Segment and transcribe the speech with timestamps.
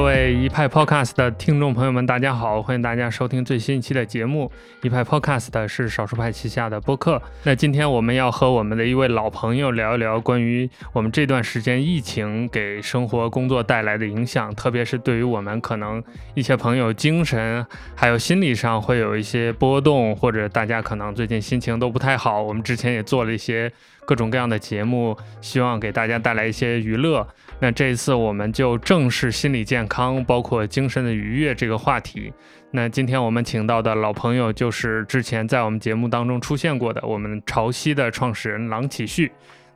[0.00, 2.62] 各位一派 Podcast 的听众朋友们，大家好！
[2.62, 4.50] 欢迎大家收听最新一期的节目。
[4.80, 7.20] 一派 Podcast 是少数派旗下的播客。
[7.42, 17.64] 那今天我们要和我们的一位老朋友聊一聊关于我们这段时间疫情给生活工作带来的影响，特别是对于我们可能一些朋友精神
[17.94, 22.40] 还有心理上会有一些波动，或者大家可能最近心情都不太好。
[22.40, 23.70] 我们之前也做了一些
[24.06, 27.28] 各种各样的节目，希望给大家带来一些娱乐。
[27.60, 32.32] 那这一次我们就正视心理健康，包括精神的愉悦这个话题。
[32.70, 39.30] 那今天我们请到的老朋友就是之前在我们节目当中出现过的我们潮汐的创始人郎启旭。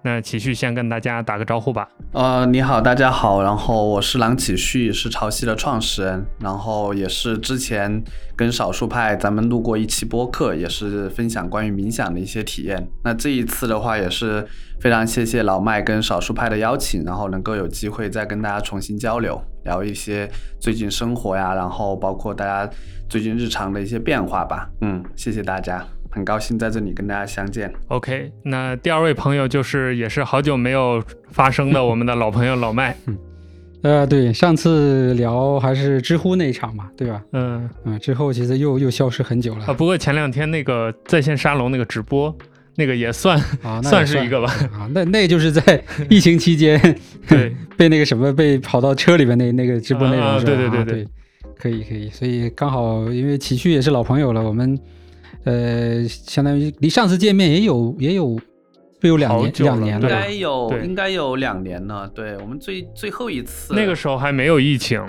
[0.07, 1.89] 那启旭先跟大家打个招呼吧。
[2.13, 3.43] 呃，你好，大家好。
[3.43, 8.05] 然后我是郎启旭，是潮汐的创始人，然后也是之前
[8.37, 12.87] 跟少数派咱们录过一期播客，也是分享关于冥想的一些体验。
[13.03, 14.47] 那这一次的话，也是
[14.79, 20.31] 非常谢谢老麦跟少数派的邀请，然后能够有机会再跟大家重新交流，聊一些
[20.61, 22.71] 最近生活呀，然后包括大家
[23.09, 24.69] 最近日常的一些变化吧。
[24.83, 25.83] 嗯，谢谢大家。
[26.15, 27.73] 很高兴在这里跟大家相见。
[27.89, 32.97] OK，那第二位朋友就是也是好久没有发声的我们的老朋友老麦。
[33.07, 33.19] 嗯，
[33.83, 37.21] 呃，对，上次聊还是知乎那一场嘛，对吧？
[37.33, 39.65] 嗯嗯，之后其实又又消失很久了。
[39.67, 42.33] 啊，不过前两天那个在线沙龙那个直播，
[42.77, 44.49] 那个也算啊， 算是一个吧。
[44.73, 46.81] 啊，那 那就是在疫情期间，
[47.27, 50.53] 对，被那个什么被跑到车里面那那个直播内容是吧？
[50.53, 51.09] 对对对对，
[51.59, 54.79] 可以可以，所以刚好因为奇趣也是老朋友了，我们。
[55.43, 58.39] 呃，相当于离上次见面也有也有，
[59.01, 62.09] 不有两年两年了，应该有应该有两年了。
[62.15, 65.05] 对我们最最后一次那个时候还没有疫情。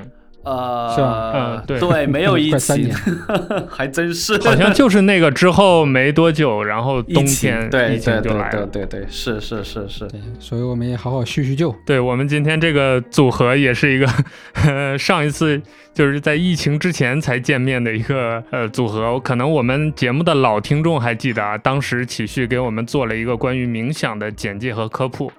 [0.46, 1.32] 呃，是吧？
[1.34, 2.90] 嗯，对对，没有疫情
[3.68, 11.76] 还真是，好像就是那个之后没多久，然后冬天疫情就来了，对对对，是是是是，对，所以我们也好好叙叙旧。
[11.86, 14.08] 对我们今天这个组合也是一个
[14.98, 15.62] 上一次
[15.94, 25.32] 就是在疫情之前才见面的一个呃组合，可能我们节目的老听众还记得啊，当时启旭给我们做了一个关于冥想的简介和科普。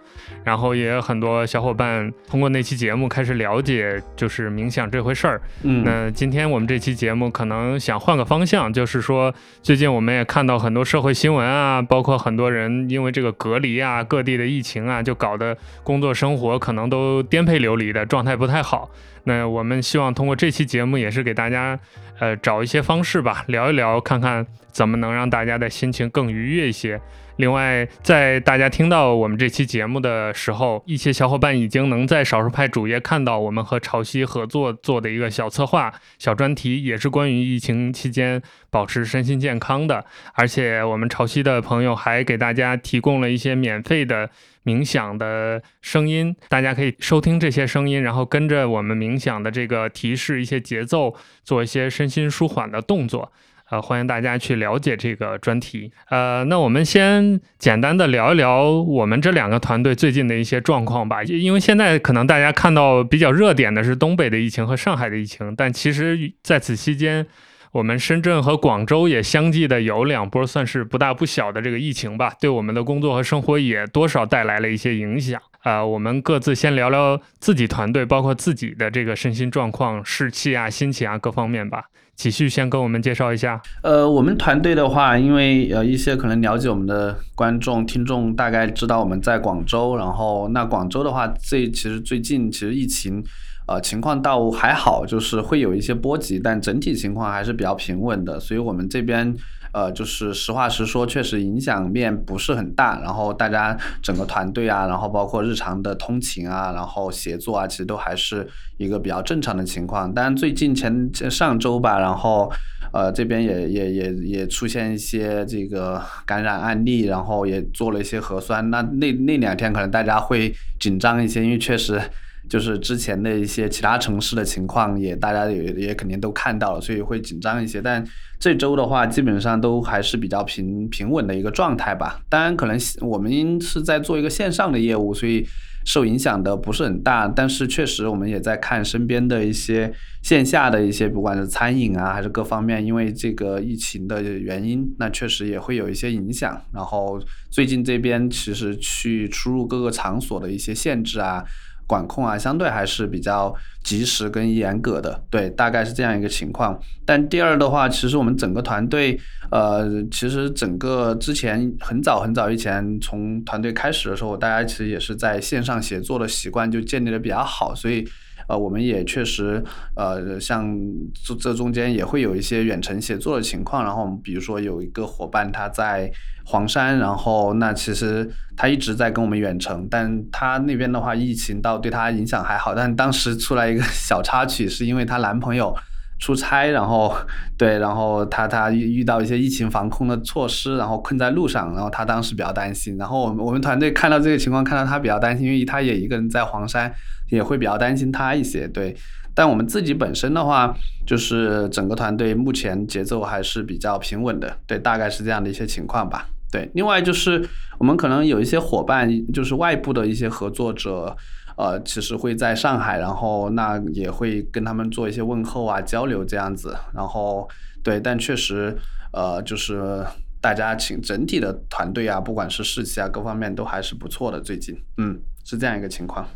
[0.46, 5.42] 然后也有很多小伙伴通过那期节目开始了解，就是冥想这回事儿。
[5.64, 18.88] 嗯，那今天我们这期节目可能想换个方向，就是说最近我们也看到很多社会新闻啊，包括很多人因为这个隔离啊、各地的疫情啊，就搞得工作生活可能都颠沛流离的状态不太好。
[19.24, 21.76] 那我们希望通过这期节目，也是给大家
[22.20, 27.00] 呃找一些方式吧，聊一聊，看看怎么能让大家的心情更愉悦一些。
[27.36, 40.04] 另外，在大家听到我们这期节目的时候，一些小伙伴已经能在少数派主页看到我们和潮汐合作做的一个小策划、小专题，也是关于疫情期间保持身心健康的。
[40.32, 44.30] 而且，我们潮汐的朋友还给大家提供了一些免费的
[44.64, 51.14] 冥想的声音，大家可以收听这些声音，然后跟着我们冥想的这个提示、一些节奏，
[51.44, 53.30] 做一些身心舒缓的动作。
[53.70, 55.90] 呃，欢迎大家去了解这个专题。
[56.08, 61.22] 呃，那我们先简单的聊一聊我们这两个团队最近的一些状况吧。
[61.24, 67.26] 因为现在可能大家看到比较热点的是东北的疫情和上海的疫情，但其实在此期间，
[67.72, 75.40] 我们深圳和广州也相继的有两波算是不大不小的这个疫情吧，对我们的工作和生活也多少带来了一些影响。
[75.66, 81.82] 啊，我们各自先聊聊自己团队，包括自己的这个身心状况、士气啊、心情啊各方面吧。
[82.14, 83.60] 启旭先跟我们介绍一下。
[83.82, 93.20] 呃，我们团队的话，因为呃一些可能了解我们的观众听众大概知道我们在广州，然后那广州的话，这其实最近其实疫情
[93.66, 99.34] 呃情况倒还好，就是会有一些波及，但整体情况还是比较平稳的，所以我们这边。
[99.76, 102.98] 呃，就是实话实说，确实影响面不是很大。
[103.00, 110.10] 然后大家整个团队啊，然后包括日常的通勤啊，然后协作啊，其实都还是一个比较正常的情况。
[110.14, 112.50] 但最近前上周吧，然后
[112.90, 118.70] 呃这边也也也也出现一些这个感染案例，然后也做了一些核酸。
[118.70, 122.00] 那那那两天可能大家会紧张一些，因为确实。
[122.48, 127.82] 就是之前的一些其他城市的情况，也大家也也肯定都看到了，所以会紧张一些。
[127.82, 128.04] 但
[128.38, 132.20] 这周的话，基本上都还是比较平平稳的一个状态吧。
[132.28, 135.46] 当然，可能我们是在做一个线上的业务，所以
[135.84, 137.26] 受影响的不是很大。
[137.26, 139.92] 但是确实，我们也在看身边的一些
[140.22, 146.60] 线下的一些，不管是餐饮啊，还是各方面，因为这个疫情的原因，那确实也会有一些影响。
[146.72, 147.18] 然后
[147.50, 151.42] 最近这边其实去出入各个场所的一些限制啊。
[151.86, 153.54] 管控啊，相对还是比较
[153.84, 156.78] 及时跟严格的，对，大概是这样一个情况。
[157.04, 159.18] 但第二的话，其实我们整个团队，
[159.50, 168.04] 呃，其实整个之前很早很早以前从团队开始的时候，大家其实也是在线上协作的习惯就建立的比较好，所以
[168.48, 169.62] 呃，我们也确实
[169.94, 170.76] 呃，像
[171.14, 173.84] 这这中间也会有一些远程协作的情况。
[173.84, 176.10] 然后我们比如说有一个伙伴他在
[176.44, 185.74] 黄山，然后那其实他一直在跟我们远程，但他那边的话疫情倒对他影响还好，但当时出来一个 小插曲，是因为她男朋友。
[186.18, 187.14] 出差，然后
[187.58, 192.96] 对，然后他他遇到一些疫情防控的措施，然后困在路上，然后他当时比较担心。
[192.96, 196.90] 然后我们我们团队看到这个情况，看到他比较担心，因为他也一个人在黄山，
[197.30, 198.66] 也会比较担心他一些。
[198.68, 198.96] 对，
[199.34, 200.74] 但我们自己本身的话，
[201.06, 204.56] 就是整个团队目前节奏还是比较平稳的。
[204.66, 206.26] 对，大概是这样的一些情况吧。
[206.50, 207.46] 对，另外就是
[207.78, 211.14] 我们可能有一些伙伴，就是外部的一些合作者。
[211.56, 216.76] 呃，其实会在上海，然后那也会跟他们做一些问候啊、交流这样子。
[216.94, 217.48] 然后
[217.82, 218.76] 对，但确实，
[219.10, 220.04] 呃，就是
[220.38, 224.38] 大家请整体的团队啊，不管是士气啊，各方面都还是不错的。
[224.38, 226.28] 最近，嗯，是这样一个情况。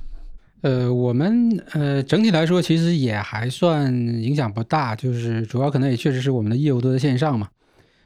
[0.62, 7.48] 呃，我们呃整体来说其实也还算影响不大，就是主要可能也确实是我们的业务都在线上嘛，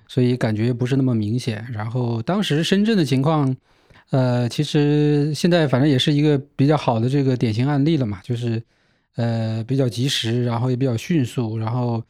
[0.08, 1.64] 所以感觉不是那么明显。
[1.72, 3.56] 然后当时深圳的情况。
[4.10, 8.62] 呃，其实现在反正也是一个比较好的这个典型案例了嘛，就是
[9.16, 12.02] 呃比较及时，然后也比较迅速，然后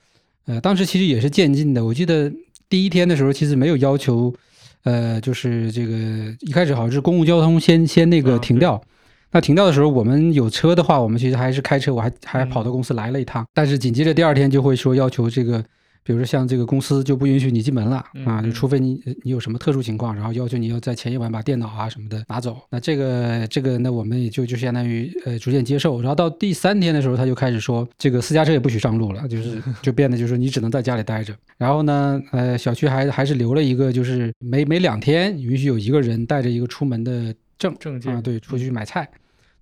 [0.46, 1.84] 呃当时其实也是渐进的。
[1.84, 2.30] 我记得
[2.68, 4.34] 第一天的时候，其实没有要求，
[4.82, 5.96] 呃，就是这个
[6.40, 8.82] 一开始好像是公共交通先先那个停掉，
[9.30, 15.64] 那停掉的时候，我们有车的话，我们其实还是开车，我还还跑到公司来了一趟，但是紧接着第二天就会说要求这个。
[16.04, 22.60] 比如说像这个公司就不允许你进门了啊，就除非你你有什么特殊情况，然后要求你要在前一晚把电脑啊什么的拿走。
[22.70, 26.02] 那这个这个那我们也就就相当于呃逐渐接受。
[26.02, 31.34] 然后到第三天的时候，他就开始说这个私家车也不许上路了，就是 就变得就是你只能在家里待着。
[31.56, 39.08] 然后呢，呃，小区还还是留了一个，就是每每两天允许有一个人带着一个出门的证证件啊，对，出去买菜，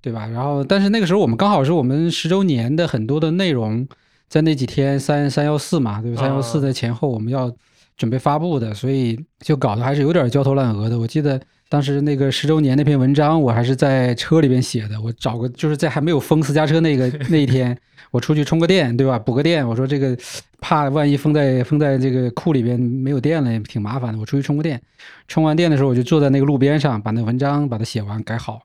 [0.01, 0.27] 对吧？
[0.27, 3.87] 然后但是那个时候我们刚好是我们十周年的很多的内容。
[4.33, 6.23] 在那几天三三幺四嘛，对吧？
[6.23, 7.53] 三幺四的前后我们要
[7.99, 10.99] 准备发布的，所以就搞得还是有点焦头烂额的。
[10.99, 11.39] 我记得
[11.69, 14.99] 当时那个十周年那篇文章，我还是在车里边写的。
[15.03, 17.77] 我找个就是在还没有封私家车那个 那一天，
[18.11, 19.19] 我出去充个电，对吧？
[19.19, 19.69] 补个电。
[19.69, 20.17] 我说这个
[20.63, 24.19] 怕万一封在封在这个库里边没有电了，也挺麻烦的。
[24.19, 24.81] 我出去充个电，
[25.29, 28.63] 充完电的时候我就坐在那个路边上，把那文章把它写完改好。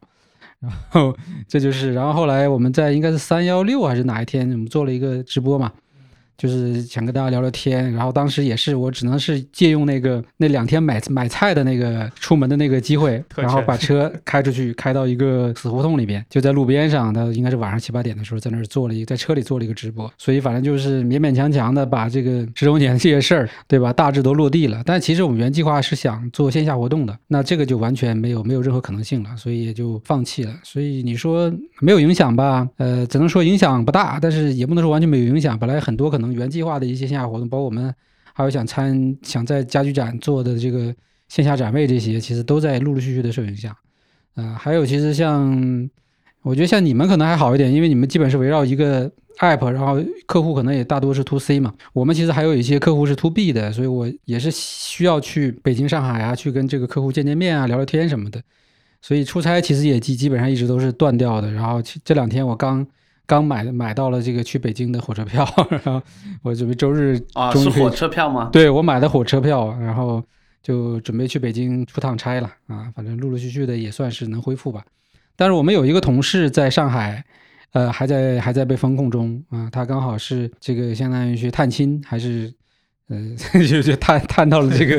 [0.60, 1.16] 然后
[1.48, 5.72] 这就是，然后后来我们在应该是三幺六还是哪一天，我们做了一个直播嘛。
[6.38, 24.84] 就是想跟大家聊聊天，然后当时也是我只能是借用那个那两天买买菜的那个出门的那个机会，然后把车开出去，开到一个死胡同里边，就在路边上，他应该是晚上七八点的时候在那儿做了一个在车里做了一个直播，所以反正就是勉勉强强的把这个十周年这些事儿，对吧，大致都落地了。
[24.86, 30.54] 但其实我们原计划是想做线下活动的，那这个就完全没有没有任何可能性了，所以也就放弃了。
[30.62, 32.68] 所以你说没有影响吧？
[32.78, 35.58] 呃，只能说影响不大，但是也不能说完全没有影响。
[35.58, 36.27] 本来很多可能。
[36.34, 37.94] 原计划的一些线下活动，包括我们
[38.34, 40.94] 还有想参想在家居展做的这个
[41.28, 43.76] 线下展位，这些其实都在陆陆续续的受影响。
[44.36, 45.90] 啊，还有其实像
[46.44, 51.74] 我觉得像你们可能还好一点，因为你们基本是围绕一个 app，然后客户可能也大多是 to C 嘛。
[51.94, 58.42] 我们其实还有一些客户是 to B 的，所以我也是需要去北京、上海啊，去跟这个客户见见面啊，聊聊天什么的。
[59.02, 61.52] 所以出差其实也基基本上一直都是断掉的。
[61.52, 62.86] 然后这两天我刚。
[63.28, 66.02] 刚买买到了这个去北京的火车票， 然后
[66.42, 68.50] 我准备周日啊是火车票吗？
[68.52, 70.24] 对，我买的火车票，然后
[70.64, 72.90] 就准备去北京出趟差了啊。
[72.96, 74.84] 反正陆陆续续的也算是能恢复吧。
[75.36, 77.24] 但是我们有一个同事在上海，
[77.74, 79.70] 呃，还在还在被封控中啊。
[79.72, 82.52] 他刚好是这个相当于去探亲，还是
[83.10, 83.18] 呃
[83.68, 84.98] 就就探探到了这个。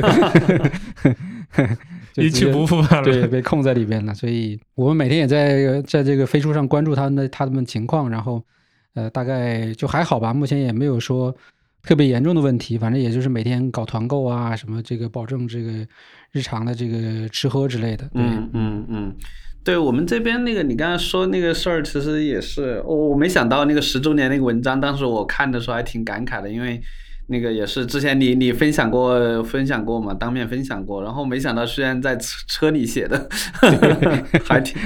[2.19, 4.13] 一去不复返了，对，被控在里边了。
[4.13, 8.43] 所以我们每天也在在这个飞书上关注他们的他们情况，然后
[8.93, 11.35] 呃，大概就还好吧，目前也没有说
[11.83, 12.77] 特别严重的问题。
[12.77, 15.71] 反正也就是每天搞团购啊，什么这个保证这个
[16.31, 18.09] 日常的这个吃喝之类的。
[18.13, 19.15] 嗯嗯嗯，
[19.63, 26.81] 对我们这边那个你刚才说那个事儿，其实也是我我没想到那个十周年那个文章，当时我看的时候还挺感慨的，因为。
[27.29, 33.29] 那个也是之前你你分享过分享过嘛，当面分享过，然后没想到居然在车车里写的，
[34.45, 34.81] 还挺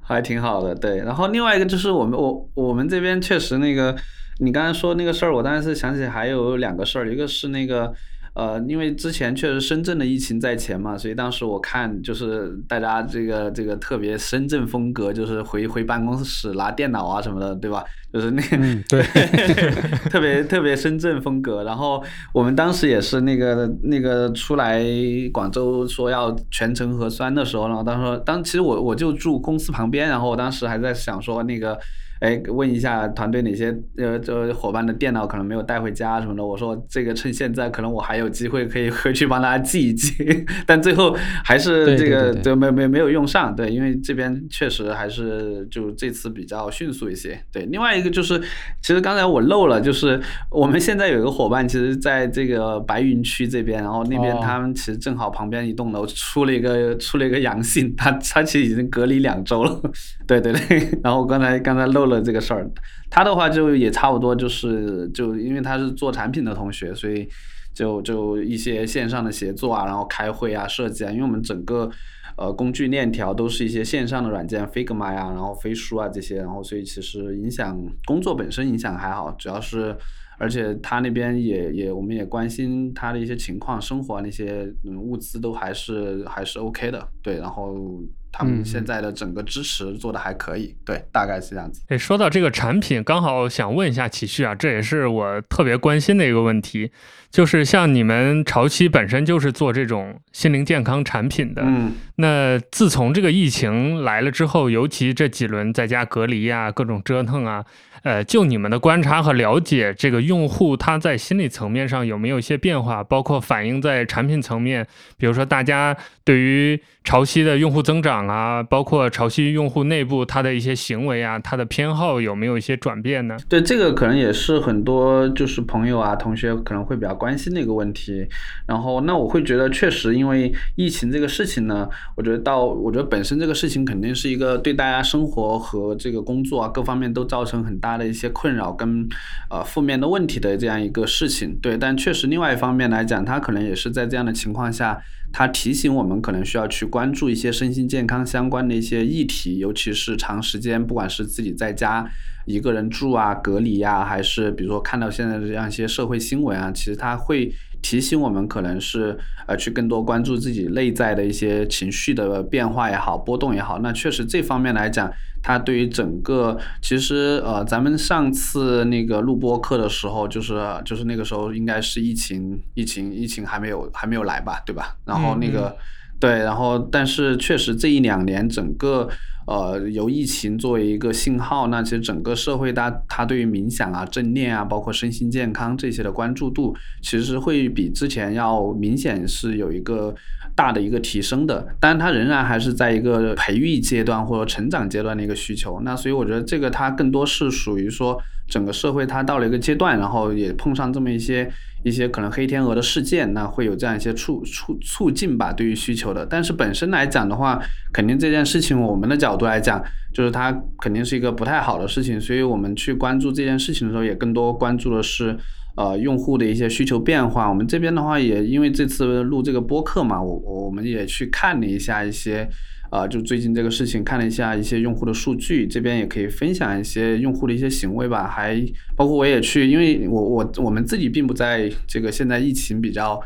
[0.00, 0.98] 还挺好的，对。
[0.98, 3.94] 然后另外一个就是我们我我们这边确实那个
[4.38, 7.92] 你刚才说那个事儿，我当时想起还有两个事儿，一个是那个。
[8.38, 17.82] 呃，因为之前确实深圳的疫情在前嘛，所以当时我看就是大家这个这个特别深圳风格，就是回回办公室拿电脑啊什么的，对吧？
[18.12, 18.56] 就是那个
[18.88, 19.02] 对，
[20.08, 21.64] 特别特别深圳风格。
[21.64, 22.00] 然后
[22.32, 24.84] 我们当时也是那个那个出来
[25.32, 31.76] 广州说要全程核酸的时候，然后当时当其实我我就住公司旁边，然后我当时还在想说那个。
[32.20, 36.44] 哎，问一下团队哪些呃这伙伴的电脑可能没有带回家什么的。
[36.44, 40.14] 我说这个趁现在可能我还有机会可以回去帮大家记一记，
[40.66, 43.54] 但最后还是这个就没没没有用上。
[43.54, 47.40] 对，因为这边确实还是就这次比较迅速一些。
[47.52, 48.40] 对，另外一个就是，
[48.82, 50.20] 其实刚才我漏了，就是
[50.50, 59.80] 我们现在有一个伙伴，其实在这个白云区这边，然后那边他们其实正好旁边一栋楼出了一个出了一个阳性，他他其实已经隔离两周了。
[60.26, 62.07] 对 对对， 然后刚才刚才漏。
[62.08, 62.70] 了这个事儿，
[63.10, 67.28] 他的话就也差不多，就是就因为他是做产品的同学，所以
[67.72, 71.90] 就就一些线上的协作啊，然后开会啊、设计啊，因为我们整个
[72.36, 79.96] 呃工具链条都是一些线上的软件，Figma 呀，然后飞书啊这些，然后所以其实影响工作本身影响还好，主要是
[80.38, 88.00] 而且他那边也也我们也关心他的一些情况，生活那些物资都还是还是 OK 的，对，然后。
[88.32, 91.82] 他们现在的整个支持做的还可以，对，大概是这样子。
[91.88, 96.90] 哎，说到这个产品，刚好想问一下启旭啊，这也是我特别关心的一个问题，
[97.30, 107.64] 就是像你们潮汐本身就是做这种心灵健康产品的，嗯，那自从这个疫情来了之后，尤其这几轮在家隔离啊，各种折腾啊。
[108.02, 113.02] 呃，就你们的观察和了解，这个用户他在心理层面上有没有一些变化？
[113.02, 114.86] 包括反映在产品层面，
[115.16, 123.36] 比如说大家对于潮汐的用户增长啊，包括潮汐用户内部他的一些行为啊，他的偏好有没有一些转变呢？
[123.48, 128.26] 对，这个可能也是很多就是朋友啊、同学可能会比较关心的一个问题。
[128.66, 137.87] 然后，那我会觉得确实，因为疫情这个事情呢，我觉得到我觉得本身这个事情肯定是一个对大家生活和这个工作啊各方面都造成很大。
[137.88, 139.08] 他的一些困扰跟
[139.50, 145.00] 呃负面的问题的这样一个事情，对，但确实另外一方面来讲，他可能也是在这样的情况下，
[145.32, 152.08] 他提醒我们可能需要去关注一些身心健康相关的一些议题，尤其是长时间，不管是自己在家
[152.46, 157.52] 一个人住啊、隔离呀，还是比如说看到现在的这样一些社会新闻啊，其实他会。
[157.80, 163.78] 提醒我们可能是呃去更多关注自己内在的一些情绪的变化也好，波动也好。
[163.78, 165.10] 那确实这方面来讲，
[165.42, 174.96] 它对于整个其实呃咱们上次那个录播课的时候，就是就是那个时候应该是疫情疫情疫情还没有还没有来吧，对吧？
[175.04, 175.76] 然后那个
[176.20, 179.08] 对，然后但是确实这一两年整个。
[179.50, 190.14] 呃，由疫情作为一个信号，那其实整个社会它它对于冥想啊、正念啊，包括身心健康这些的关注度，其实会比之前要明显是有一个
[190.54, 191.66] 大的一个提升的。
[191.80, 195.80] 但是它仍然还是在一个培育阶段或者成长阶段的一个需求。
[195.80, 201.50] 那所以我觉得这个它更多是属于说整个社会它到了一个阶段，然后也碰上这么一些。
[201.82, 206.26] 一些可能黑天鹅的事件，那会有这样一些促促促进吧，对于需求的。
[206.26, 207.60] 但是本身来讲的话，
[207.92, 209.82] 肯定这件事情，我们的角度来讲，
[210.12, 212.20] 就是它肯定是一个不太好的事情。
[212.20, 215.36] 所以我们去关注这件事情的时候，也更多关注的是，
[215.76, 217.48] 呃，用户的一些需求变化。
[217.48, 222.48] 我们这边的话，也因为这次录这个播客嘛，我我们也去看了一下一些。
[222.90, 228.60] 啊，就最近这个事情，看了一下一些用户的数据，这边也可以分享一些用户的一些行为吧，还
[228.96, 233.20] 包括我也去，因为我我我们自己并不在这个现在疫情比较。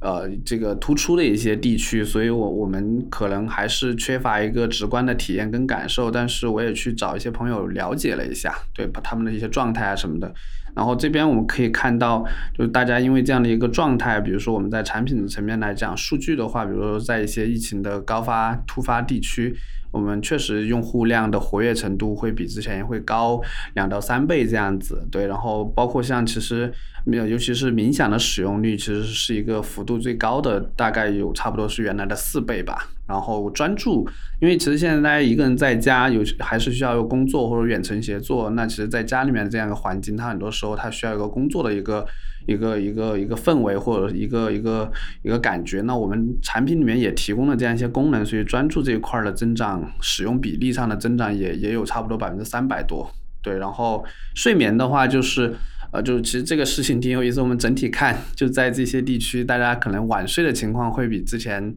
[0.00, 6.08] 呃，这个突出的一些地区，所以我我们可能还是缺乏一个直观的体验跟感受。
[6.08, 10.32] 但是我也去找一些朋友了解了一下，对，把他们的一些状态啊什么的。
[10.78, 12.24] 然后这边我们可以看到，
[12.56, 19.56] 就是大家因为这样的一个状态，比如说我们在产品的层面来讲，数据的话，比如说在一些疫情的高发突发地区。
[19.90, 23.40] 我们确实用户量的活跃程度会比之前会高
[23.74, 26.72] 两到三倍这样子，对，然后包括像其实
[27.04, 32.88] 没有，尤其是冥想的使用率其实是一个幅度最高的，大概有差不多是原来的四倍吧。
[33.06, 34.06] 然后专注，
[34.40, 42.06] 因为其实现在大家一个人在家有还是需要有工作或者远程协作，那其实在家里面这样一个环境，它很多时候它需要一个工作的一个。
[42.48, 44.90] 一个一个一个氛围或者一个一个
[45.20, 53.06] 一个感觉，那我们产品里面也提供了这样一些功能，所以专注这一块的增长，使用比例上的增长也也有差不多百分之三百多。
[53.42, 54.02] 对，然后
[54.34, 55.54] 睡眠的话，就是
[55.92, 57.42] 呃，就其实这个事情挺有意思。
[57.42, 61.74] 我们整体看，就在这些地区，大家可能晚睡的情况会比之前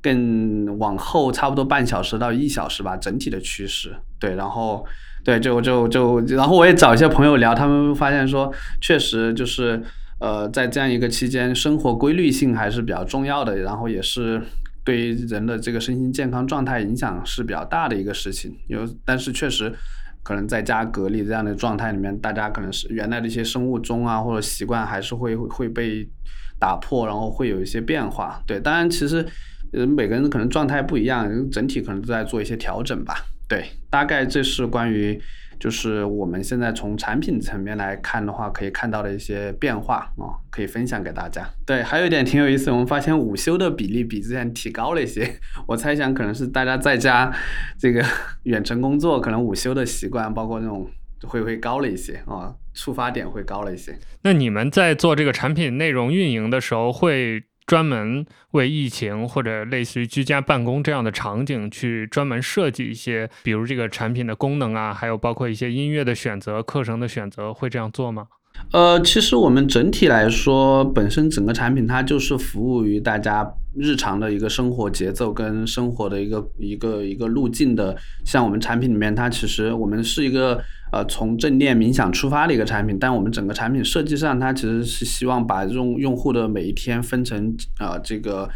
[0.00, 3.92] 更往后差不多半小时到一小时吧，整体的趋势。
[4.20, 4.86] 对，然后
[5.24, 9.82] 对，就就就，然后我也找一些朋友聊，他们发现说，确实就是。
[10.22, 14.40] 呃，在这样一个期间，生活规律性还是比较重要的，然后也是
[14.84, 18.56] 对于人的这个身心健康状态影响是比较大的一个事情。
[18.68, 19.74] 有，但是确实
[20.22, 26.08] 可能在家隔离这样的状态里面，大家可能是原来的一些生物钟啊或者习惯还是会会被
[26.56, 28.40] 打破，然后会有一些变化。
[28.46, 29.26] 对，当然其实
[29.72, 33.16] 呃每个人可能状态不一样，整体可能都在做一些调整吧。
[33.48, 35.20] 对，大概这是关于。
[35.62, 41.48] 就是我们现在从产品层面来看的话，可以看到的一些变化啊，可以分享给大家。
[41.64, 45.38] 对，还有一点挺有意思，我们发现午休的比例比之前提高了一些。
[45.68, 47.32] 我猜想可能是大家在家
[47.78, 48.04] 这个
[48.42, 50.90] 远程工作，可能午休的习惯，包括那种
[51.22, 53.96] 会会高了一些啊，触发点会高了一些。
[54.22, 57.44] 那你们在做这个产品内容运营的时候，会？
[57.66, 68.26] 专门为疫情或者类似于居家办公这样的场景去专门设计一些，比如这个产品的功能啊，还有包括一些音乐的选择、课程的选择，会这样做吗？
[68.72, 77.96] 呃，其实我们整体来说，本身整个产品它就是服务于大家日常的一个生活节奏跟生活的一个一个一个路径的。
[78.24, 80.62] 像我们产品里面，它其实我们是一个。
[80.92, 88.46] 呃，从正念冥想出发的一个产品，但我们整个产品设计上，它其实是希望把用用户的每一天分成呃这个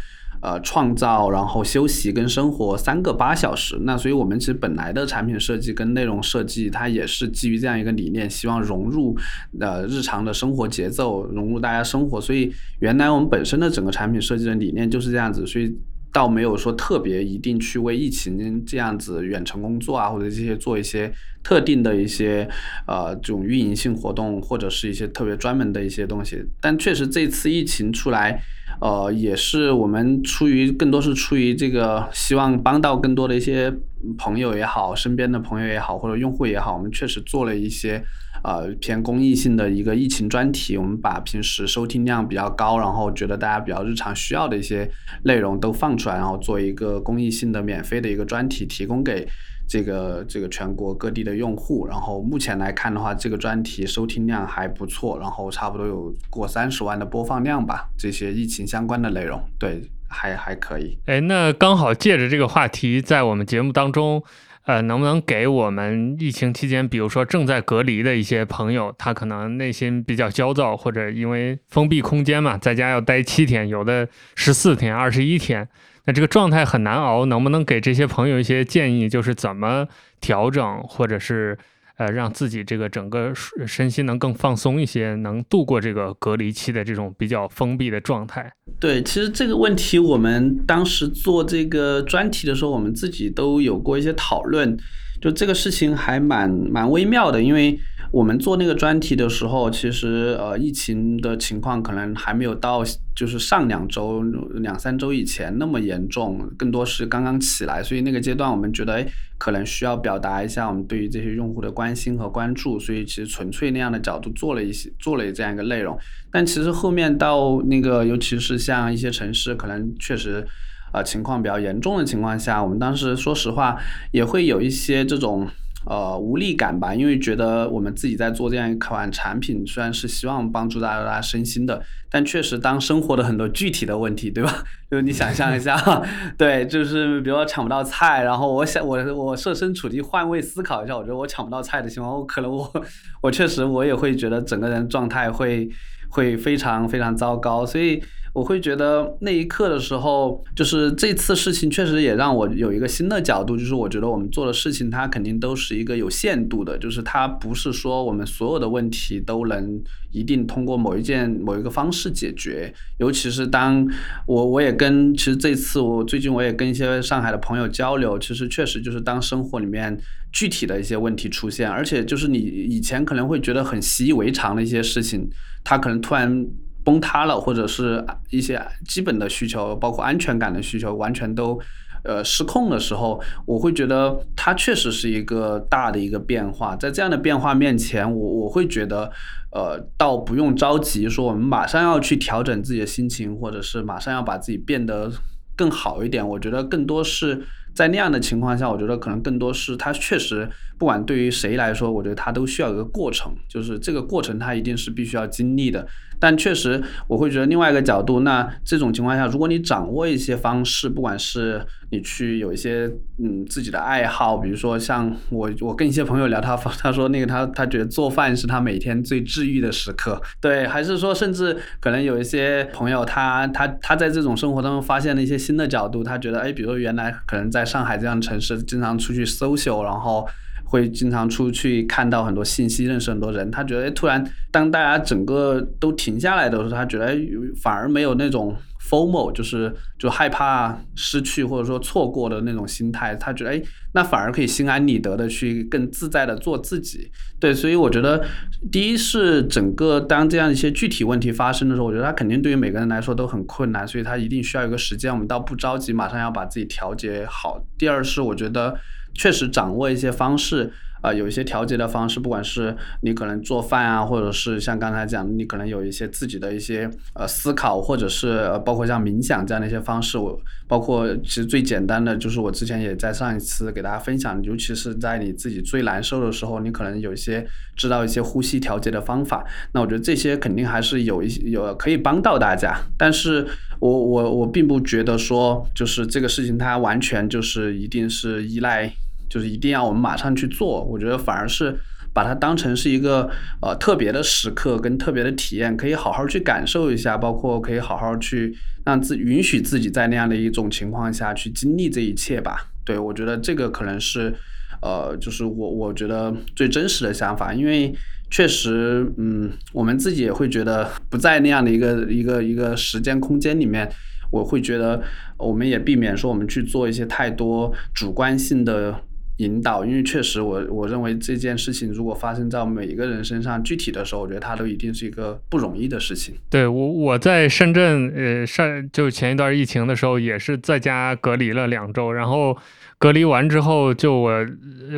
[0.41, 3.75] 呃创造，然后休息跟生活三个八小时。
[3.81, 9.17] 那所以我们其实本来的产品设计跟内容设计，它也是基于这样一个理念，希望融入
[9.59, 12.21] 呃日常的生活节奏，融入大家生活。
[12.21, 15.75] 所以原来我们本身的整个产品设计的理念就是这样子，所以。
[16.13, 21.11] 倒没有说特别一定去为疫情这样子远程工作啊，或者这些做一些
[21.47, 22.45] 特定的一些
[22.87, 26.43] 呃这种运营性活动，或者是一些特别专门的一些东西。
[26.59, 28.41] 但确实这次疫情出来，
[28.81, 33.73] 呃，也是我们出于更多是出于这个希望帮到更多的一些
[34.17, 38.03] 朋友也好，身边的朋友也好，或者用户也好，我们确实做了一些。
[38.43, 44.89] 呃，偏公益性的一个疫情专题，我们把平时收听量比较高，然后觉得大家比较日常需要的一些
[45.23, 49.27] 内容都放出来，然后做一个公益性的免费的一个专题，提供给
[49.67, 51.85] 这个这个全国各地的用户。
[51.87, 57.89] 然后目前来看的话，这个专题收听量还不错，然后差不多有过三十万的播放量吧。
[57.97, 60.97] 这些疫情相关的内容，对，还还可以。
[61.05, 64.23] 哎，那刚好借着这个话题，在我们节目当中。
[64.67, 75.65] 呃，能不能给我们疫情期间，比如说正在隔离的一些朋友，他可能内心比较焦躁，或者因为封闭空间嘛，在家要待七天，有的十四天、二十一天，
[76.07, 77.25] 那这个状态很难熬。
[77.25, 79.87] 能不能给这些朋友一些建议，就是怎么
[80.19, 81.55] 调整，或者是？
[81.99, 83.33] 呃，让自己这个整个
[83.65, 88.53] 身心能更放松一些，能度过这个隔离期的这种比较封闭的状态。
[88.79, 94.77] 对，其实这个问题我们当时做这个专题的时候，我们自己都有过一些讨论。
[95.19, 97.79] 就这个事情还蛮蛮微妙的，因为
[98.11, 102.83] 我们做那个专题的时候，其实呃疫情的情况可能还没有到
[103.15, 104.23] 就是上两周
[104.61, 115.97] 两三周以前那么严重，更多是刚刚起来，所以那个阶段我们觉得哎可能需要表达一下我们对于这些用户的关心和关注，所以其实纯粹那样的角度做了一些做了这样一个内容，
[116.31, 120.45] 但其实后面到那个尤其是像一些城市，可能确实。
[120.93, 123.77] 呃，情况比较严重的情况下，我们当时说实话
[124.11, 125.45] 也会有一些这种
[125.89, 134.63] 呃无力感吧，因为觉得我们自己在做这样一款产品，虽然是希望帮助大家身心的，但确实当生活的很多具体的问题，对吧？
[134.91, 135.75] 就是你想象一下，
[136.37, 142.71] 对，就是比如说抢不到菜，然后我想我我设身处地换位思考一下，我觉得我抢不到菜的情况，我可能我
[143.21, 145.69] 我确实我也会觉得整个人状态会
[146.09, 148.03] 会非常非常糟糕，所以。
[148.37, 162.71] 我会觉得那一刻的时候，就是这次事情确实也让我有一个新的角度，就是我觉得我们做的事情它肯定都是一个有限度的，就是它不是说我们所有的问题都能一定通过某一件某一个方式解决。
[162.99, 163.83] 尤其是当
[164.27, 169.99] 我我也跟其实这次我最近我也跟一些上海的朋友交流，其实确实就是当生活里面
[170.31, 175.27] 具体的一些问题出现，而且就是你以前可能会觉得很习以为常的一些事情，
[175.63, 176.45] 它可能突然。
[176.87, 181.59] 崩塌了，或者是一些基本的需求，包括安全感的需求，完全都
[182.05, 186.77] 呃失控的时候，我会觉得它确实是一个大的一个变化。
[186.77, 189.11] 在这样的变化面前，我我会觉得，
[189.51, 195.11] 呃，倒不用着急，说我们马上要去调整自己的心情，或者是马上要把自己变得
[195.57, 196.25] 更好一点。
[196.25, 197.43] 我觉得更多是。
[197.77, 205.85] 在那样的情况下，我觉得可能更多是它确实，不管对于谁来说，我觉得它都需要一个过程，就是这个过程它一定是必须要经历的。
[206.19, 230.27] 但确实，我会觉得另外一个角度，那这种情况下，如果你掌握一些方式，不管是你去有一些嗯自己的爱好，比如说像我我跟一些朋友聊，他 他说那个他他觉得做饭是他每天最治愈的时刻，对，还是说甚至可能有一些朋友他他他在这种生活当中发现了一些新的角度，他觉得哎，比如说原来可能在上海这样的城市，经常出去 social，然后
[230.67, 233.49] 会经常出去看到很多信息，认识很多人。
[233.49, 237.17] 他觉得，突然当大家整个都停下来的时候，他觉得
[237.61, 238.55] 反而没有那种。
[238.89, 243.61] FOMO 就是就害怕失去或者说错过的那种心态，他觉得哎，
[243.93, 247.11] 那反而可以心安理得的去更自在的做自己。
[247.37, 248.23] 对，所以我觉得
[248.71, 255.11] 第一是整个当这样一些具体问题发生的时候，我觉得他肯定对于每个人来说都很困难，所以他一定需要一个时间。
[255.11, 257.61] 我们倒不着急，马上要把自己调节好。
[257.77, 258.73] 第二是我觉得
[259.17, 260.71] 确实掌握一些方式。
[260.99, 270.17] 啊，有一些调节的方式，不管是你可能做饭啊，或者是像刚才讲，你可能有一些自己的一些呃思考，或者是包括像冥想这样的一些方式。
[270.17, 279.45] 我包括其实最简单的就是我之前也在上一次给大家分享，尤其是在你自己最难受的时候，你可能有一些知道一些呼吸调节的方法。
[279.73, 283.47] 那我觉得这些肯定还是有一些有可以帮到大家，但是
[283.79, 288.91] 我我我并不觉得说就是这个事情它完全就是一定是依赖。
[289.29, 291.75] 就是一定要我们马上去做，我觉得反而是
[292.13, 293.29] 把它当成是一个
[293.61, 302.69] 呃特别的时刻跟特别的体验，可以好好去感受一下，包括可以好好去让自允许自己在那样的一种情况下去经历这一切吧。
[302.83, 304.33] 对我觉得这个可能是
[304.81, 307.93] 呃，就是我我觉得最真实的想法，因为
[308.31, 313.87] 确实嗯，我们自己也会觉得不在那样的一个一个一个时间空间里面。
[314.29, 315.01] 我会觉得
[315.37, 318.99] 我们也避免说我们去做一些太多主观性的。
[319.37, 326.35] 引导，因为确实，我我认为这件事情如果发生在每一个人身上，具体的时候，我觉得它都一定是一个不容易的事情。
[326.49, 332.57] 对我，我在深圳，呃，上就前一段疫情的时候，也是在家隔离了两周，然后
[332.97, 334.45] 隔离完之后，就我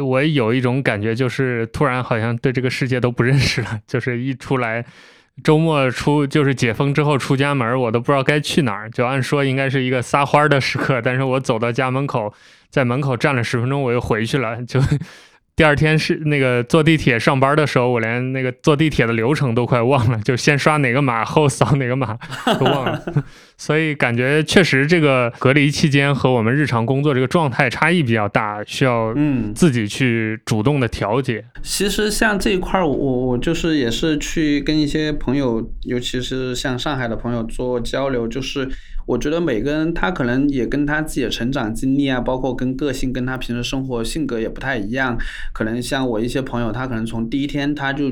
[0.06, 4.86] 我有一种感觉，就是突然好像对这个世界都不认识了，就是一出来。
[5.44, 8.90] 周末出就是解封之后出家门，我都不知道该去哪儿。
[8.92, 12.34] 就按说应该是一个撒欢的时刻，但是我走到家门口，
[12.70, 14.62] 在门口站了十分钟，我又回去了。
[14.64, 14.80] 就
[15.60, 22.18] 第二天是那个坐地铁上班的时候，我连那个坐地铁的流程都快忘了， 就先刷哪个码后扫哪个码
[22.58, 23.04] 都忘了。
[23.58, 31.44] 所以感觉确实这个隔离期间和我们日常工作这个状态差异比较大，需要嗯自己去主动的调节。
[31.62, 38.66] 其实像这一块儿，我我就是也是去跟一些朋友，尤其是像上海的朋友做交流，就是
[39.10, 45.18] 我觉得每个人他可能也跟他自己的成长经历啊，包括跟个性，跟他平时生活性格也不太一样。
[45.52, 48.12] 可能像我一些朋友，他可能从第一天他就。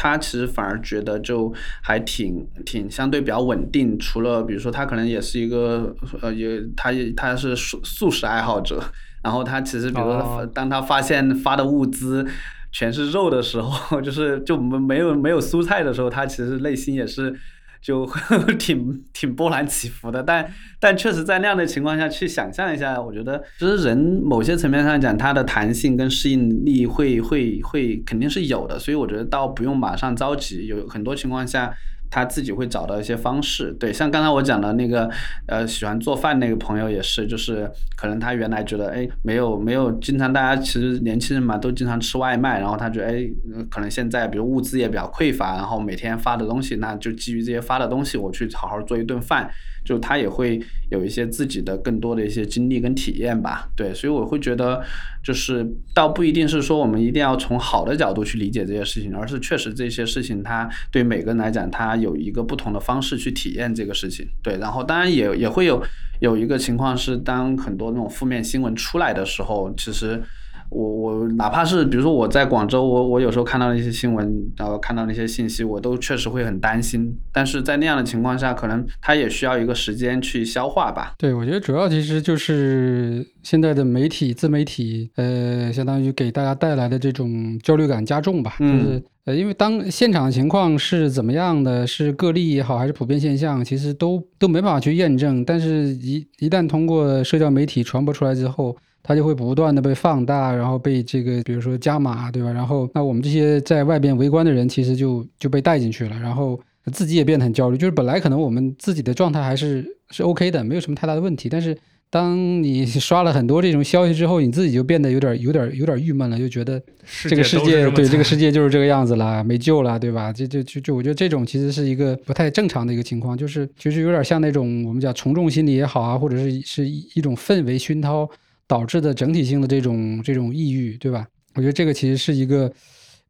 [0.00, 8.80] 他其实反而觉得就还挺挺相对比较稳定，除了比如说他可能也是一个呃也他也他是素素食爱好者，
[9.24, 12.24] 然后他其实比如说当他发现发的物资
[12.70, 17.34] 全是肉的时候， 就是就没没有没有蔬菜的时候，他其实内心也是。
[17.80, 18.08] 就
[18.58, 31.74] 挺挺波澜起伏的，但但确实在那样的情况下去想象一下，我觉得其实人某些层面上讲，他的弹性跟适应力会会会肯定是有的，所以我觉得倒不用马上着急，有很多情况下。
[32.10, 35.10] 他自己会找到一些方式，对，像刚才我讲的那个，
[35.46, 43.28] 呃，喜欢做饭那个朋友也是，就是可能他原来觉得，哎，没有没有，经常大家其实年轻人嘛，都经常吃外卖，然后他觉得，哎，
[43.70, 49.50] 可能现在比如物资也比较匮乏，然后每天发的东西，那就基于这些发的东西，我去好好做一顿饭。
[49.88, 54.82] 就他也会有一些自己的更多的一些经历跟体验吧，对，所以我会觉得，
[55.24, 65.82] 就是倒不一定是说我们一定要从好的角度去理解这些事情，而是确实这些事情它对每个人来讲，他有一个不同的方式去体验这个事情，对，然后当然也也会有
[66.20, 70.22] 有一个情况是，当很多那种负面新闻出来的时候，其实。
[70.70, 77.16] 我我哪怕是比如说我在广州，我我有时候看到一些新闻，然后看到那些信息，我都确实会很担心。
[77.32, 81.14] 但是在那样的情况下，可能他也需要一个时间去消化吧。
[81.18, 88.56] 对，我觉得主要其实就是现在的媒体、自媒体，呃，相当于给大家带来的这种焦虑感加重吧。
[88.58, 95.44] 就是呃，因为当现场情况是怎么样的，是个例也好，还是普遍现象，其实都都没办法去验证。
[95.44, 98.74] 但是，一一旦通过社交媒体传播出来之后，
[99.08, 102.52] 它就会不断的被放大，然后被这个，比如说加码，对吧？
[102.52, 106.60] 然后那我们这些在外边围观的人，其实就就被带进去了，然后
[106.92, 107.78] 自己也变得很焦虑。
[107.78, 111.74] 就是本来可能我们自己的状态还是是 OK 的，没有什么太大的问题，但是
[112.10, 116.78] 当你刷了很多这种消息之后，你自己就变得有点有点有点郁闷了，就觉得
[117.26, 120.30] 这个世界对这个世界就是这个样子了，没救了，对吧？
[120.30, 128.28] 这这就就我觉得这种其实是一个不太正常的一个情况，就是其实有点像那种我们讲从众心理也好啊，或者是是一种氛围熏陶。
[128.68, 131.26] 导致的整体性的这种这种抑郁，对吧？
[131.54, 132.68] 我觉得这个其实是一个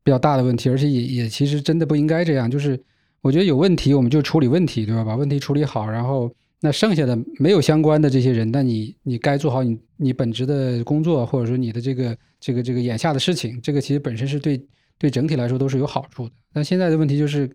[0.03, 2.51] 比较大的问题，而且也也其实真的不应该这样。
[2.51, 2.79] 就是
[3.23, 5.03] 我觉得有问题，我们就处理问题，对吧？
[5.05, 14.61] 把问题处理好，然后那剩下的没有相关的这些人，那你你该做好你你本职的工作，或者说你的这个这个这个眼下的事情，这个其实本身是对
[14.99, 16.35] 对整体来说都是有好处的。
[16.53, 17.49] 但现在的问题就是，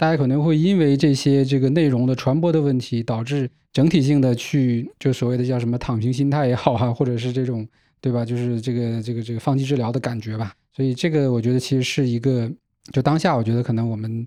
[0.00, 7.68] 大家可能会因为这些这个内容的传播的问题，导致整体性的去就所谓的叫什么躺平心态也好啊，或者是这种
[8.00, 8.24] 对吧？
[8.24, 10.54] 就是这个这个这个放弃治疗的感觉吧。
[10.74, 12.50] 所以这个我觉得其实是一个，
[12.94, 14.26] 就当下我觉得可能我们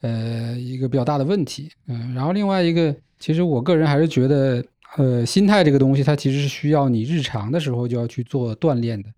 [0.00, 1.68] 呃一个比较大的问题。
[1.88, 4.64] 嗯，然后另外一个，其实我个人还是觉得。
[4.98, 9.08] 呃，心态这个东西，它其实是需要你日常的时候就要去做锻炼的，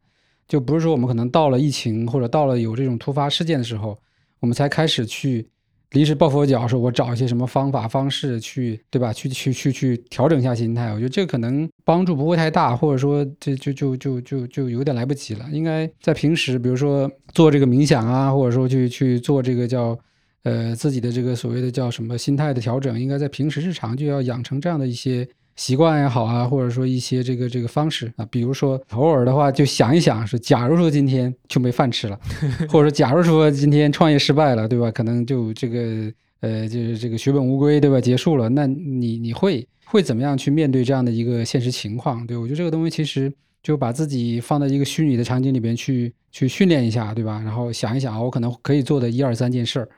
[0.46, 3.98] 就不是说我们可能到了疫情或者到了有这种突发事件的时候，
[4.38, 5.48] 我们才开始去
[5.94, 9.12] 临时抱佛脚，说我找一些什么方法方式去，对吧？
[9.12, 10.92] 去去去去调整一下心态。
[10.92, 15.46] 我觉得这可能帮助不会太大，或者说这就就就就就有点来不及了。
[15.50, 19.98] 应该在平时，比如说做这个冥想啊，或者说去去做这个叫
[20.42, 25.26] 呃自己的这个所谓的叫什么心态的调整，应该在平时日常就要养成这样的一些。
[25.56, 32.18] 习惯也好啊，或者说一些这个这个方式啊，比如说偶尔的话就想一想，是假如说今天就没饭吃了，
[32.68, 34.90] 或者说假如说今天创业失败了，对吧？
[34.90, 38.00] 可能就这个呃就是这个血本无归，对吧？
[38.00, 42.26] 结束了，那你你会会怎么样去面对这样的一个现实情况？
[42.26, 47.40] 对我觉得这个东西其实就把自己放在一个虚拟的场景里边去去训练一下，对吧？
[47.44, 49.88] 然后想一想，我可能可以做的一二三件事儿，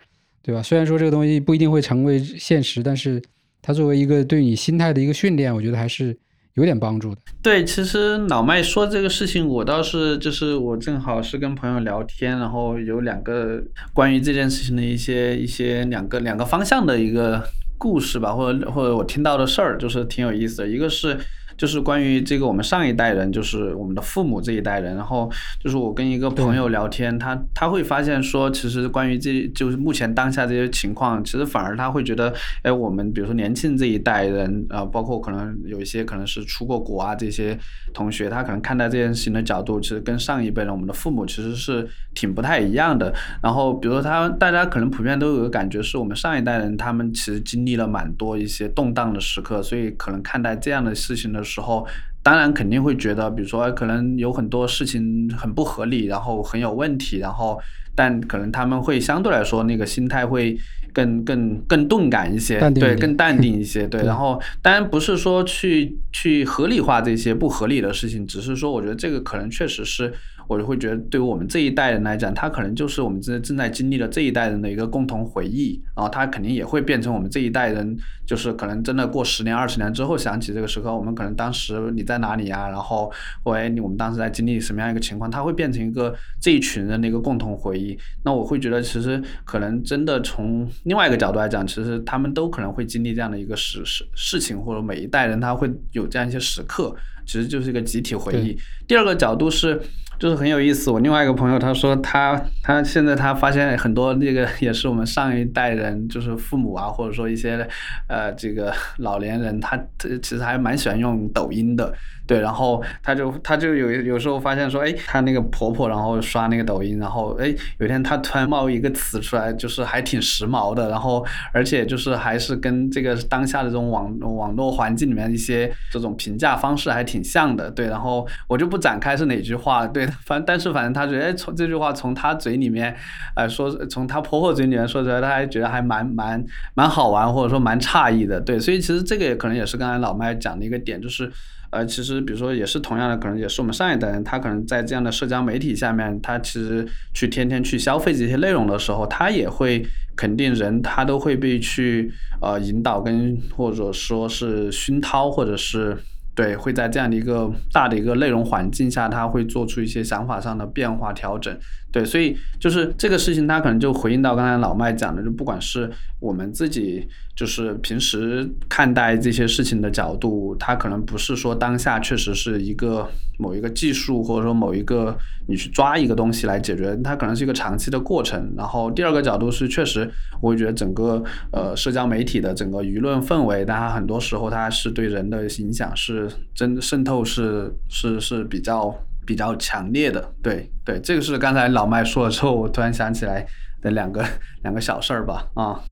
[0.43, 0.63] 对吧？
[0.63, 3.23] 虽然说这个东西不一定会成为现实，但是。
[3.67, 6.17] 它作为一个对你心态的一个训练，我觉得还是
[6.55, 7.21] 有点帮助的。
[7.43, 13.61] 对，其实老麦说这个事情，我倒是就是我正好是跟朋友聊天，然后有两个
[13.93, 17.43] 关于这件事情的一些一些两个两个方向的一个
[17.77, 20.69] 故事吧，或者或者我听到的事儿，就是挺有意思的。
[20.69, 21.19] 一个是。
[21.57, 37.59] 就是关于这个，我们上一代人，就是我们的父母这一代人，然后就是我跟一个朋友聊天，他他会发现说，其实关于这就是目前当下这些情况，其实反而他会觉得，哎，我们比如说年轻这一代人，啊，包括可能有一些可能是出过国啊这些
[37.95, 43.11] 同学，他可能看待这件事情的角度，其实跟上一辈人，我们的父母其实是挺不太一样的。
[43.43, 51.46] 然后比如说他大家可能普遍都有个感觉，是我们上一代人他们其实经历了蛮多一些动荡的时刻，所以可能看待这样的事情的。
[51.47, 51.87] 时候，
[52.23, 57.59] 当然肯定会觉得，比如说，可能有很多事情很不合理，然后很有问题，然后，
[57.95, 60.59] 但可能他们会相对来说那个心态会
[60.93, 64.03] 更更更钝感一些，对，更淡定一些，对。
[64.03, 70.13] 然后，当然不是说去去合理化这些不合理的事情，只是说，我觉得这个可能确实是。
[70.49, 82.69] 我就会觉得，对于我们这一代人来讲，他可能就是我们正正在经历的这一代人的一个共同回忆，然后他肯定也会变成我们这一代人，就是可能真的过十年、二十年之后想起这个时刻，我们可能当时你在哪里啊？
[82.69, 83.11] 然后，
[83.45, 85.31] 喂，我们当时在经历什么样一个情况？
[85.31, 87.99] 他会变成一个这一群人的一个共同回忆。
[88.25, 96.95] 那我会觉得，其实可能真的从另外一个角度来讲，其实他们都可能会经历这样的一个事事事情，或者每一代人他会有这样一些时刻，
[97.27, 98.57] 其实就是一个集体回忆。
[98.87, 99.81] 第二个角度是。
[100.19, 107.67] 就是很有意思，我另外一个朋友他说他他现在他发现很多那个也是我们上一代人，就是父母啊，或者说一些
[108.09, 111.93] 呃这个老年人，他他其实还蛮喜欢用抖音的。
[112.27, 132.97] 对，然后他就他就有有时候发现说，哎，他那个婆婆然后刷那个抖音，然后哎，有一天他突然冒一个词出来，就是还挺时髦的，然后而且就是还是跟这个当下的这种网网络环境里面一些这种评价方式还挺像的，对，然后我就不展开是哪句话，对，反但是反正他觉得，哎，从这句话从他嘴里面，
[133.37, 141.31] 呃，说从他婆婆嘴里面说出来，他还觉得还蛮蛮蛮好玩，或者说蛮诧异的，对，所以其实这个也可能也是刚才老麦讲的一个点，就是。
[141.77, 149.87] 呃，其实比如说也是同样的，可能也是我们上一代人，他可能在这样的社交媒体下面，他其实去天天去消费这些内容的时候，他也会
[150.17, 152.11] 肯定人，他都会被去
[152.41, 155.97] 呃引导跟或者说是熏陶，或者是。
[156.37, 161.59] 对，会在这样的一个大的一个内容环境下，他会做出一些想法上的变化调整。
[161.93, 175.17] 对，所以就是这个事情，他可能就回应到刚才老麦讲的，就不管是我们自己，就是平时看待这些事情的角度，他可能不是说当下确实是一个某一个技术，或者说某一个
[175.49, 178.53] 你去抓一个东西来解决，它可能是一个长期的过程。
[178.57, 180.11] 然后第二个角度是，确实
[180.43, 181.23] 我会觉得整个
[181.53, 186.29] 呃社交媒体的整个舆论氛围，它很多时候它是对人的影响是。
[186.55, 188.93] 真渗透是是是比较
[189.27, 193.45] 比较强烈的，对对，这个是刚才老麦说了之后，我突然想起来
[193.83, 194.25] 的两个
[194.63, 195.83] 两个小事儿吧，啊。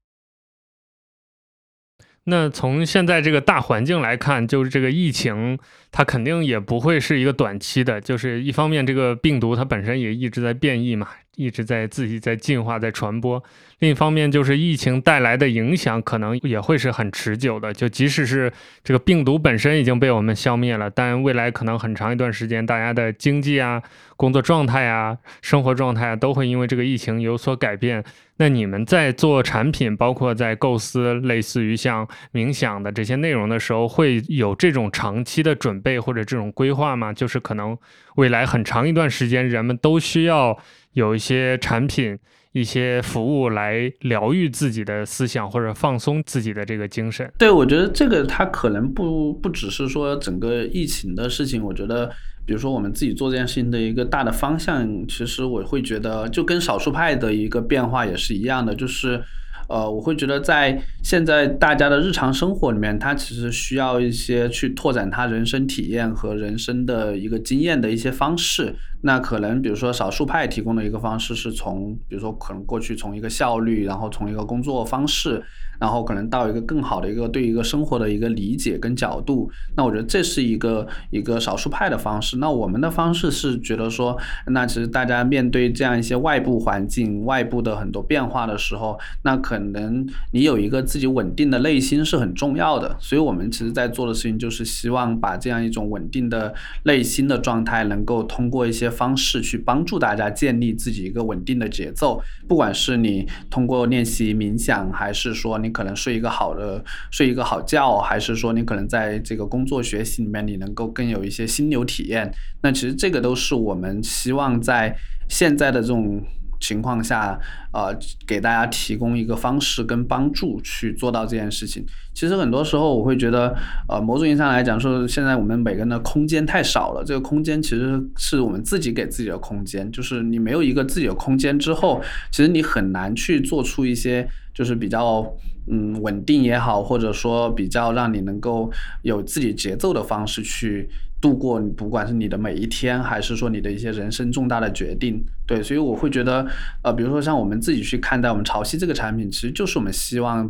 [2.26, 5.58] 那从现在这个大环境来看，就是这个疫情，
[5.92, 8.00] 它肯定也不会是一个短期的。
[8.00, 13.38] 就是一方面，这个病毒它本身也一直在变异嘛，一直在自己在进化、在传播；
[13.78, 17.72] 另一方面，就是疫情带来的影响可能也会是很持久的。
[17.72, 23.82] 就即使是这个病毒本身已经被我们消灭了，但未来可能很长一段时间，大家的经济啊、
[24.16, 28.04] 工作状态啊、生活状态啊，都会因为这个疫情有所改变。
[28.36, 37.12] 那你们在做产品，包括在构思类似于像冥想的这些内容的时候，会有这种长期的准备或者这种规划吗？
[37.12, 37.78] 就是可能
[38.16, 40.58] 未来很长一段时间，人们都需要
[40.94, 42.18] 有一些产品。
[42.54, 47.28] 一些服务来疗愈自己的思想或者放松自己的这个精神。
[47.36, 51.60] 对，我觉得这个它可能不不只是说整个疫情的事情。
[51.60, 52.08] 我觉得，
[52.46, 59.20] 比如说我们自己做这件事情的一个大的方向，其实我会觉得就跟少数派的一个变化也是一样的，就是。
[59.68, 68.74] 呃，我会觉得在现在大家的日常生活里面，他其实需要一些去拓展他人生体验和人生的一个经验的一些方式。
[69.02, 75.42] 那可能比如说少数派提供的一个方式是从，比如说可能过去从一个效率，然后从一个工作方式。
[75.78, 82.36] 然后可能到一个更好的一个对一个生活的一个理解跟角度，那我觉得这是一个一个少数派的方式。
[82.38, 84.16] 那我们的方式是觉得说，
[84.48, 92.96] 那其实大家面对这样一些外部环境、外部的很多变化的时候，那可能你有一个自己稳定的内心是很重要的。
[93.00, 102.22] 所以我们其实在做的事情就是希望把这样一种稳定的内心的状态，能够通过一些方式去帮助大家建立自己一个稳定的节奏。
[102.46, 105.58] 不管是你通过练习冥想，还是说。
[105.64, 112.30] 你可能睡一个好的，睡一个好觉，还是说你可能在这个工作学习里面，你能够更有一些心流体验？
[112.62, 114.94] 那其实这个都是我们希望在
[115.28, 116.22] 现在的这种。
[116.60, 117.38] 情况下，
[117.74, 117.94] 呃，
[118.26, 121.84] 给大家提供一个方式跟帮助去做到这件事情。
[122.14, 123.54] 其实很多时候我会觉得，
[123.86, 127.04] 呃，某种意义上来讲，说现在我们每个人的空间太少了。
[127.04, 132.00] 这个空间其实是我们自己给自己的空间，就是你没有一个自己的空间之后，
[132.30, 135.30] 其实你很难去做出一些就是比较
[135.68, 138.70] 嗯稳定也好，或者说比较让你能够
[139.02, 140.88] 有自己节奏的方式去。
[141.20, 146.46] 度过不管是你的每一天，还是说你的一些人生重大的决定，对，所以我会觉得，
[146.82, 150.46] 呃，比如说像我们自己去看待我们潮汐这个产品，其实就是我们希望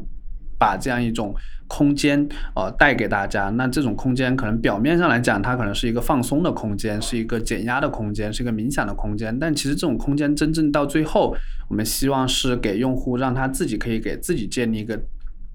[0.59, 1.33] 把这样一种
[1.67, 3.51] 空间，呃，带给大家。
[3.51, 9.37] 那这种空间可能表面上来讲，它可能是一个放松的空间，是一个减压的空间，是一个冥想的空间。
[9.39, 11.37] 但其实这种空间真正到最后，
[11.69, 15.01] 我们希望是给用户让他自己可以给自己建立一个。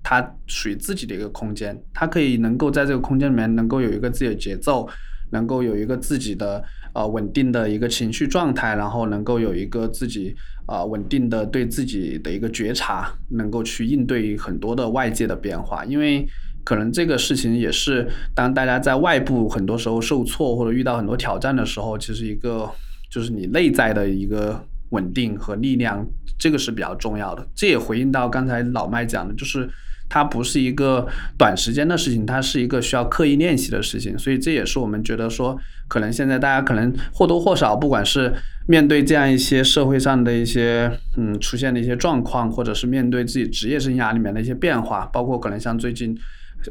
[0.01, 4.87] 他属于自己的一个空间，他可以能够在这个空间里面能够有一个自己的节奏，
[5.31, 6.63] 能够有一个自己的
[6.93, 15.85] 呃稳定的一个情绪状态，然后能够有一个自己啊稳定的对自己的一个觉察，能够去应对很多的外界的变化。
[15.85, 16.27] 因为
[16.63, 22.69] 可能这个事情也是当大家在外部很多时候受挫或者遇到很多挑战的时候，其实一个
[23.09, 26.05] 就是你内在的一个稳定和力量，
[26.37, 27.47] 这个是比较重要的。
[27.55, 29.69] 这也回应到刚才老麦讲的，就是。
[30.09, 35.55] 它不是一个短时间的事情，它是一个需要刻意练习的事情，所以这也是我们觉得说，
[35.87, 38.33] 可能现在大家可能或多或少，不管是
[38.67, 46.17] 面对这样一些社会上的一些嗯出现的一些状况，或者是面对自己职业生涯里面的一些变化，包括可能像最近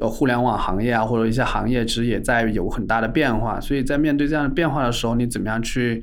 [0.00, 6.02] 呃互联网行业啊，或者一些行业其实也在有很大的变化，所以在面对这样的变化的时候，你怎么样去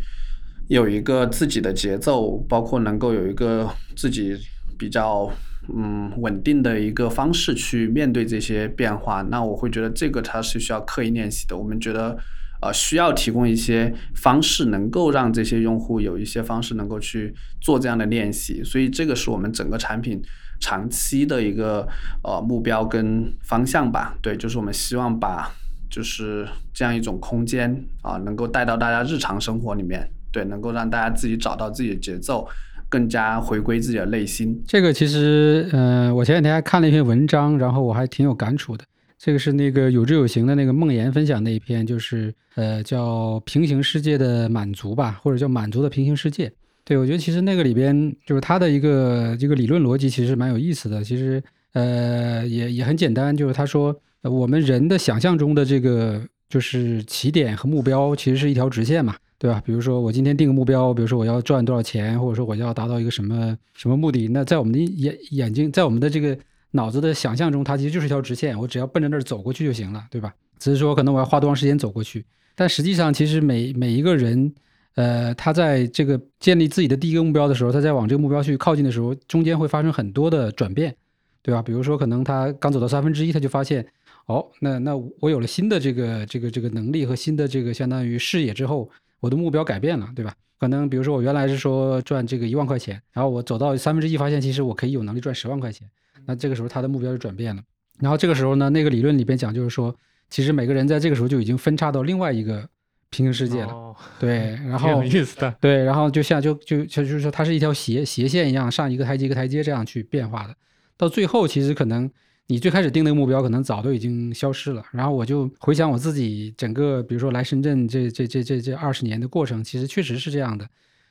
[0.69, 4.37] 有一个自己的节奏，包括能够有一个自己
[4.77, 5.29] 比较。
[5.73, 11.57] 嗯，稳定的一个方式去面对这些变化，那我会觉得这个它是需要刻意练习的。
[11.57, 12.17] 我们觉得，
[12.61, 18.63] 呃，需要提供一些方式，能够让这些用户有一些方式能够去做这样的练习。
[18.63, 20.21] 所以这个是我们整个产品
[20.59, 21.87] 长期的一个
[22.23, 24.15] 呃目标跟方向吧。
[24.21, 25.51] 对，就是我们希望把
[25.89, 32.47] 就是这样一种空间啊，能够带到大家日常生活里面，对，能够让大家自己找到自己的节奏。
[32.89, 34.61] 更加回归自己的内心。
[34.67, 38.83] 这个其实，嗯，我前两天还看了一篇文章，然后我还挺有感触的。
[39.17, 46.51] 这个是那个有知有行的那个梦岩分享那一篇，就是呃叫平行世界的满足吧，或者叫满足的平行世界。
[46.83, 51.03] 对我觉得其实那个里边就是他的一个这个理论逻辑，其实蛮有意思的。
[51.03, 51.41] 其实
[51.73, 59.15] 呃也也很简单，就是他说我们人的想象中的这个就是起点和目标，其实是一条直线嘛。
[59.37, 59.61] 对吧？
[59.65, 66.37] 比如说我今天定个目标，比如说我要赚多少钱，或者说我要达到一个什么什么目的，那在我们的眼眼睛，在我们的这个
[66.71, 70.33] 脑子的想象中，它其实就是一条直线，我只要奔着那儿走过去就行了，对吧？
[70.57, 72.25] 只是说可能我要花多长时间走过去，
[72.55, 74.53] 但实际上其实每每一个人，
[74.95, 80.95] 呃，他在这个建立自己的第一个目标的时候，他在往这个目标去靠近的时候，中间会发生很多的转变，
[81.41, 81.61] 对吧？
[81.61, 83.85] 比如说可能他刚走到三分之一，他就发现，
[84.27, 88.89] 哦，那那我有了新的这个这个这个能力和新的这个相当于视野之后。
[89.25, 90.35] 我的目标改变了，对吧？
[90.59, 95.89] 可能比如说我原来是说赚这个一万块钱，然后我走到三分之一，发现其实我可以有能力赚十万块钱。
[96.27, 97.61] 那这个时候他的目标就转变了。
[97.99, 99.95] 然后这个时候呢，那个理论里边讲就是说，
[100.29, 102.69] 其实每个人在这个时候就已经分叉到另外一个
[103.09, 103.73] 平行世界了。
[103.73, 105.55] 哦对， 然后有后意思的。
[105.59, 110.55] 对，然后就像就就就就是说，它是一条斜斜线一样，上一个台阶一个台阶这样去变化的。
[110.97, 112.09] 到最后，其实可能
[112.47, 114.83] 你最开始定那个目标，可能早都已经消失了。
[114.91, 120.67] 然后我就回想我自己整个，比如说来深圳这这这这这二十年的过程，其实确实是这样的。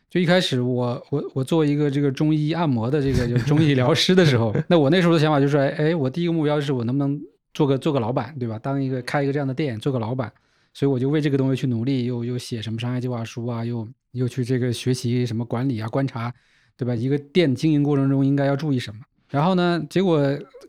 [0.09, 7.21] 就一开始我我我做一个这个中医按摩的这个中医疗师的时候， 那我那时候的想法就是，哎，我第一个目标就是我能不能
[7.53, 8.57] 做个做个老板，对吧？
[8.61, 10.33] 当一个开一个这样的店，做个老板。
[10.73, 16.33] 所以我就为这个东西去努力，又又写什么商业计划书啊，又又去这个学习什么管理啊、观察，
[16.77, 16.95] 对吧？
[16.95, 19.01] 一个店经营过程中应该要注意什么？
[19.31, 20.21] 然后呢，结果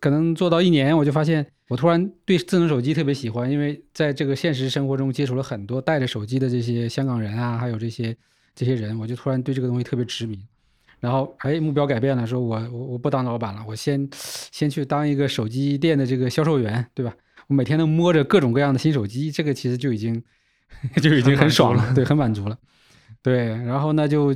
[0.05, 8.15] 可能做到一年，我就发现我突然对智能手机特别喜欢，因为在这个现实生活中接触了很多带着手机的这些香港人啊，还有这些
[8.53, 10.37] 这些人，我就突然对这个东西特别执迷。
[10.99, 14.07] 然后，哎，目标改变了，说我我我不当老板了，我先
[14.51, 17.11] 先去当一个手机店的这个销售员，对吧？
[17.47, 20.21] 我每天都摸着各种各样的新手机，这个其实就已经
[21.01, 22.55] 就已经很爽了，对，很满足了。
[23.23, 24.27] 对，然后呢就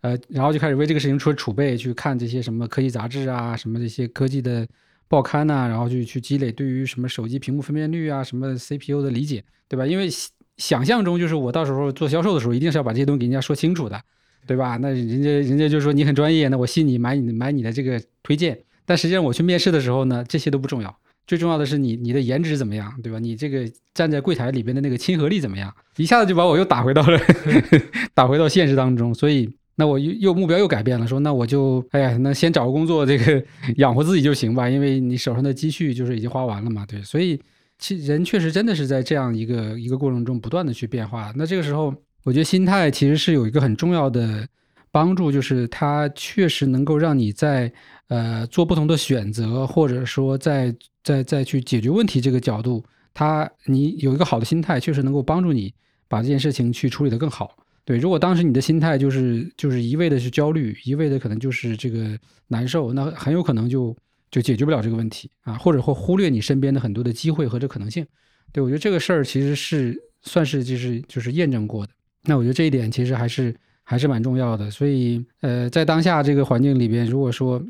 [0.00, 4.66] 呃，然后就开始为这个事情出储备，去看这些什么科技杂志啊，什么这些科技的
[5.10, 9.84] 报刊呐、然后去去积累对于什么手机屏幕分辨率啊、什么 CPU 的理解，对吧？
[9.84, 10.08] 因为
[10.56, 14.00] 想象中就是我到时候做销售的时候，一定是要把这些东西给人家说清楚的，
[14.46, 14.76] 对吧？
[14.76, 18.56] 那人家人家就说你很专业，那我信你买你买你的这个推荐。
[18.86, 20.96] 但实际上我去面试的时候呢，这些都不重要。
[21.26, 23.18] 最重要的是你你的颜值怎么样，对吧？
[23.18, 25.72] 你这个站在柜台里边的那个亲和力怎么样？
[25.96, 27.18] 一下子就把我又打回到了
[28.14, 29.48] 打回到现实当中，所以
[29.80, 33.42] 那我又又目标又改变了，说那我就哎呀，那先找个工作，这个
[33.76, 37.40] 养活自己就行吧，因为你手上的积蓄就是已经花完了嘛，对，所以
[37.78, 41.32] 其人确实真的是在这样一个一个过程中不断的去变化。
[41.34, 44.46] 那这个时候，我觉得心态其实是有一个很重要的
[44.92, 47.72] 帮助，就是它确实能够让你在
[48.08, 55.72] 呃做不同的选择，或者说在在在去解决问题这个角度，它你有一个好的心态，确实能够帮助你
[56.06, 57.56] 把这件事情去处理得更好。
[57.90, 62.16] 对，如果当时你的心态就是就是一味的去焦虑，一味的可能就是这个
[62.46, 63.96] 难受，那很有可能就
[64.30, 68.06] 就解决不了这个问题啊，或者会忽略你身边的很多的机会和这可能性。
[68.52, 71.92] 对我觉得这个事儿其实是算是就是就是验证过的。
[72.22, 74.70] 那我觉得这一点其实还是还是蛮重要的。
[74.70, 77.60] 所以呃，在当下这个环境里边，如果说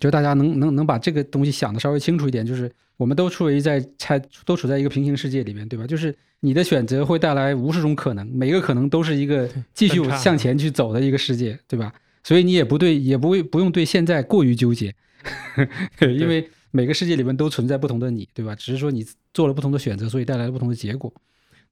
[0.00, 2.68] 就大家能能能把这个东西想的稍微清楚一点，就是
[2.98, 5.86] 我们都处于在才都处在一个平行世界里面，对吧？
[5.86, 11.94] 就是你的选择会带来无数种可能，每个可能都是一个继续向前去走的一个世界，对吧？
[12.22, 14.94] 所以你也不对，也不会不用对现在过于纠结，
[16.00, 18.54] 因为每个世界里面都存在不同的你，对吧？
[18.54, 21.10] 只是说你做了不同的选择，所以带来了不同的结果。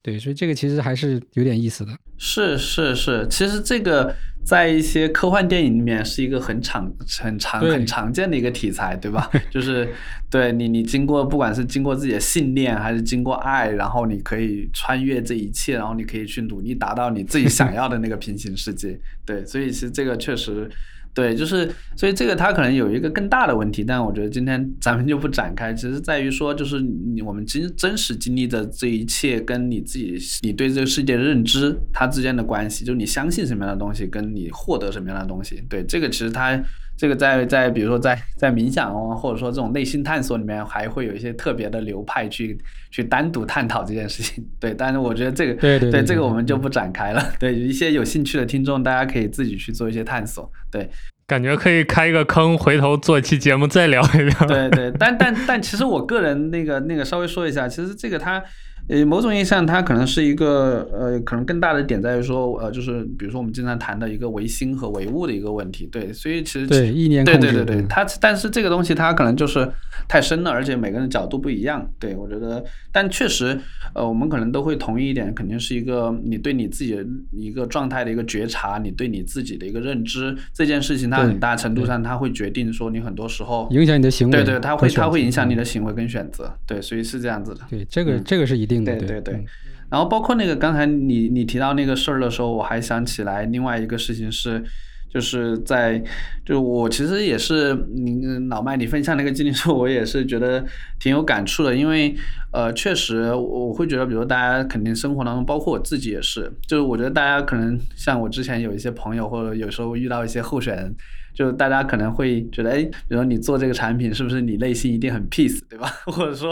[0.01, 1.91] 对，所以这个其实还是有点意思的。
[2.17, 9.29] 是是是，其实这个在一些科幻电影里面是一个很常、很常、很常见的一个题材，对吧？
[9.51, 9.89] 就是
[10.29, 18.99] 对你，你经过不管是经过自己的信念，还是经过爱，然后你可以穿越这一切，然后你可以去努力达到你自己想要的那个平行世界。
[19.25, 20.69] 对，所以其实这个确实。
[21.17, 35.59] 对，就是所以这个它可能有一个更大的问题，但我觉得今天咱们就不展开，其实在于说，就是你我们经真实经历的这一切，跟你自己你对这个世界的认知它之间的关系，就是你相信什么样的东西，跟你获得什么样的东西。
[35.67, 36.63] 对，这个其实它
[36.97, 42.57] 这个在在比如说在在冥想哦，或者说这种内心探索里面，还会有一些特别的流派去
[42.89, 44.43] 去单独探讨这件事情。
[44.59, 47.23] 对，但是我觉得这个对对对这个我们就不展开了。
[47.39, 50.51] 对，一些有兴趣的听众，大家可以自己去做一些探索。
[50.71, 50.89] 对，
[51.27, 54.47] 感觉可以开一个坑，回头做一期节目再聊一聊。
[54.47, 58.43] 对对，但但但其实我个人那个那个稍微说一下，其实这个它。
[58.89, 69.69] 呃，某种意义上，它可能是一个呃，可能更大的点在于说，呃，就是比如说我们经常谈的一个唯心和唯物的一个问题，对，所以其实对意念控制，对对对对，它但是这个东西它可能就是
[70.07, 71.87] 太深了，而且每个人角度不一样。
[71.99, 73.59] 对我觉得，但确实，
[73.93, 85.67] 呃，我们可能都会同意一点，肯定是一个你对你自己的一个状态的一个觉察，你对你自己的一个认知，这件事情它很大程度上它会决定说你很多时候影响你的行为，对对，它会它会影响你的。
[85.67, 87.59] 行为跟选择，对，所以是这样子的。
[87.69, 89.45] 对，这个嗯这个是一定的，对对对嗯
[89.89, 94.61] 然后包括那个刚才你你提到那个事儿的时候，我还想起来另外一个事情是，
[95.09, 96.03] 就是在
[96.45, 100.61] 就我其实也是你老麦你分享那个经历时候，我也是觉得
[100.99, 102.13] 挺有感触的，因为
[102.51, 110.93] 呃确实我我会觉得，比如大家肯定生活当中，包括我自己也是，就是我觉得大家可能像我之前有一些朋友，或者有时候遇到一些候选人。
[111.37, 115.87] 就大家可能会觉得，哎，比如说你做这个产品，是不是你内心一定很 peace，对吧？
[116.07, 116.49] 或者说，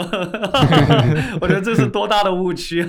[1.41, 2.85] 我觉得这是多大的误区？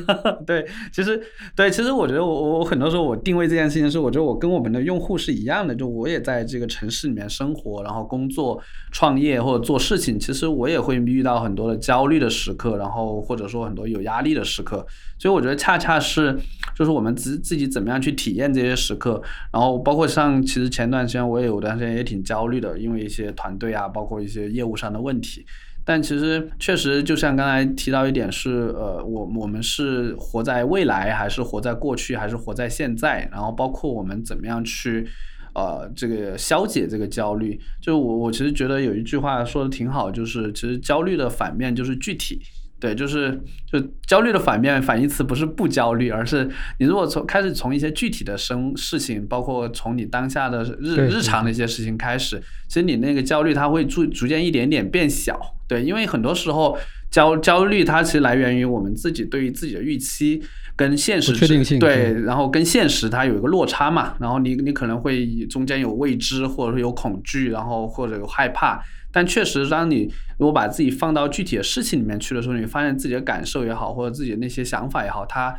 [0.46, 1.18] 对，其实
[1.54, 8.60] 对，其实我觉得我我很多时候我定位这件事情是，我觉得我跟我们的用户是一样的，就我也在这个城市里面生活，然后工作、
[8.92, 14.86] 创业或者做事情，其实我也会遇到很多的焦虑的时刻，然后或者说很多有压力的时刻，
[15.18, 16.38] 所以我觉得恰恰是
[16.74, 25.44] 就是我们自自己怎么样去体验这些时刻，然后包括像其实前段时间我也有段时间也挺焦虑的，因为一些团队啊，包括一些业务上的问题。
[25.88, 33.28] 但其实确实，就像刚才提到一点是，呃，我我们是活在未来，还是活在过去，还是活在现在？
[33.30, 35.06] 然后包括我们怎么样去，
[35.54, 37.56] 呃，这个消解这个焦虑。
[37.80, 42.42] 就我我其实觉得有一句话说的挺好，就是其实焦虑的反面就是具体。
[42.78, 46.48] 对，就是就焦虑的反面反义词不是不焦虑，而是
[46.78, 55.40] 你如果从开始从一些具体的生事情，包括从你当下的日日常的一些事情开始，其实你那个焦虑它会逐逐渐一点点变小。
[55.66, 56.78] 对，因为很多时候
[57.10, 60.40] 焦焦虑它其实来源于我们自己对于自己的预期
[60.76, 68.80] 跟现实确定性对，然后跟现实它有一个落差嘛，然后你你可能会中间有未知，或者说有恐惧，然后或者有害怕。
[69.12, 75.54] 但确实，当你如果把自己放到具体的事情里面去的时候，你发现自己的感受也好，或者自己的那些想法也好，它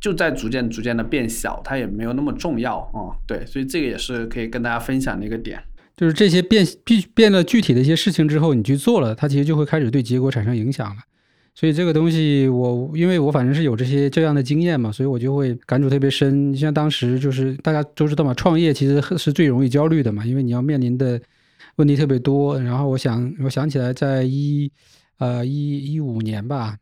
[0.00, 3.14] 就在逐渐逐渐的变小，它也没有那么重要啊。
[3.26, 5.62] 对，所以这个也是可以跟大家分享的一个点。
[5.96, 10.96] 就是这些变变变了具体的一些事情之后，你去做了，它其实就会开始对结果产生影响了。
[11.54, 16.54] 所以这个东西，我因为我反正是有这些这样的经验嘛，所以我就会感触特别深。
[16.56, 21.20] 像当时就是大家都知道嘛，创业其实是最容易焦虑的嘛，因为你要面临的。
[21.76, 24.70] 问题特别多，然后我想，我想起来，在一，
[25.18, 26.76] 呃，一一五年吧，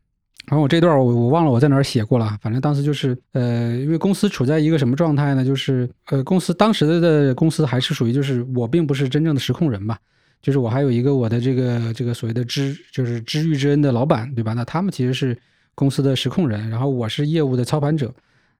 [0.47, 5.43] 然后我这段我我忘了我在哪儿写过了，反正当时就是，呃，因为公司处在一个什么状态呢？
[5.43, 9.97] 就是，呃，公司当时的公司还是属于就是我并不是真正的实控人嘛，
[10.41, 14.53] 就是我还有一个我的这个这个所谓的知就是知遇之恩的老板，对吧？
[14.53, 15.37] 那他们其实是
[15.73, 18.13] 公司的实控人，然后我是业务的操盘者，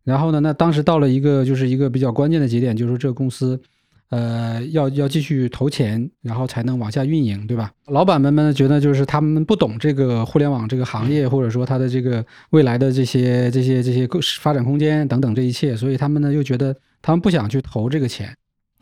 [0.03, 3.57] 然后呢，那当时到了一个就是一个比较关键的节点，就是说这个公司。
[4.09, 7.71] 呃，要要继续投钱，然后才能往下运营，对吧？
[7.87, 14.07] 老板们们觉得就是他们不懂这个互联网这个行业，或者说它的这个未来的这些这些这些
[14.39, 18.31] 发展空间等等这一切，所以他们呢又觉得他们不想去投这个钱。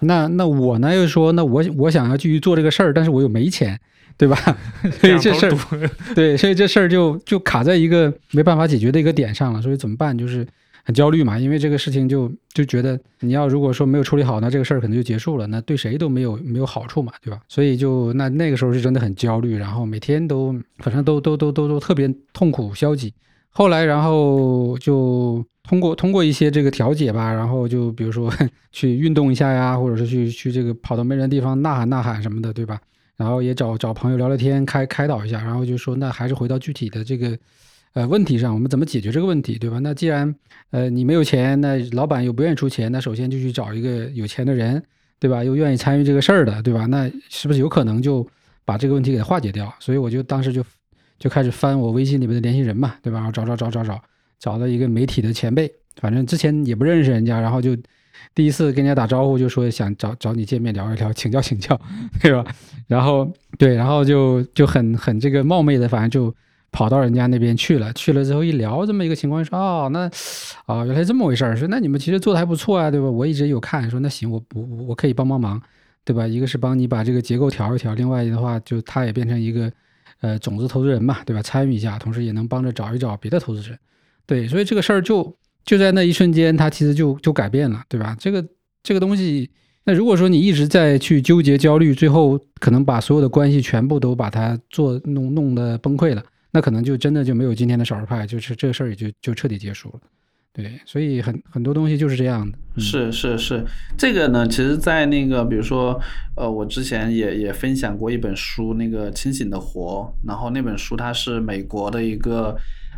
[0.01, 3.79] 那那我呢又说，那我我想要继续做这个事儿，但是我又没钱，
[4.17, 4.35] 对吧？
[4.99, 9.61] 所以这事儿，对，所以这事儿就就卡在一个没办法解决的一个点上了。
[9.61, 10.17] 所以怎么办？
[10.17, 10.45] 就是。
[10.85, 17.39] 很焦虑嘛，因为这个事情就就觉得你要如果说没有处理好，那这个事儿可能就结束了，那对谁都没有没有好处嘛，对吧？
[17.47, 23.13] 所以就那那个时候是真的很焦虑，然后每天都反正都都都都都特别痛苦消极。
[23.49, 28.29] 后来然后就通过通过一些这个调解吧，然后就比如说
[28.73, 32.77] 去运动一下呀，或者是去去这个跑到没人的地方呐喊呐喊什么的，对吧？
[33.15, 37.37] 然后也找找朋友聊聊天，开开导一下，然后就说那还是回到具体的这个。
[37.93, 39.77] 呃，问题上我们怎么解决这个问题，对吧？
[39.79, 40.33] 那既然
[40.71, 44.81] 呃你没有钱，那老板又不愿意出钱，那首先就去找一个有钱的人，
[45.19, 45.43] 对吧？
[45.43, 46.87] 又愿意参与这个事儿的，对吧？
[46.87, 48.27] 那是不是有可能就
[48.65, 49.71] 把这个问题给化解掉？
[49.79, 50.63] 所以我就当时就
[51.19, 53.19] 就开始翻我微信里面的联系人嘛，对吧？
[53.19, 54.01] 然后找找找找找，
[54.39, 57.77] 找了一个媒体的前辈，反正之前也不认识人家，然后就
[58.33, 61.79] 第一次跟人家打招呼，就说想找找你见面聊一聊，请教请教，
[62.19, 62.43] 对吧？
[62.87, 66.35] 然后对，然后就就很很这个冒昧的，反正就。
[66.73, 70.09] 跑到人家那边去了，去了之后一聊这么一个情况，说哦，那
[70.65, 73.09] 啊原来这么回事儿，说那你们其实做的还不错啊，对吧？
[73.09, 75.61] 我一直有看，说那行，我我我可以帮帮忙，
[76.03, 76.27] 对吧？
[76.27, 79.71] 一个是帮你把这个结构调一调，另外的话就他也变成一个
[80.21, 81.41] 呃种子投资人嘛，对吧？
[81.41, 83.77] 参与一下，同时也能帮着找一找别的投资人，
[84.25, 88.17] 对，所以这个事儿就就在那一瞬间，他其实就就改变了，对吧？
[88.19, 88.43] 这个
[88.81, 89.47] 这个东西，
[89.83, 96.23] 那如果说你一直在去纠结焦虑，最后可能把所有的关系全部都把它做弄弄得崩溃了。
[96.53, 99.99] 那可能就真的就没有今天的少数派，就是这个事儿也就就彻底结束了，
[100.53, 102.57] 对，所以很很多东西就是这样的。
[102.77, 103.65] 是是是，
[103.97, 105.99] 这个呢，其实，在那个比如说，
[106.35, 112.55] 呃，我之前也也分享过一本书，那个《清醒的活》，然后那本书它是美国的一个。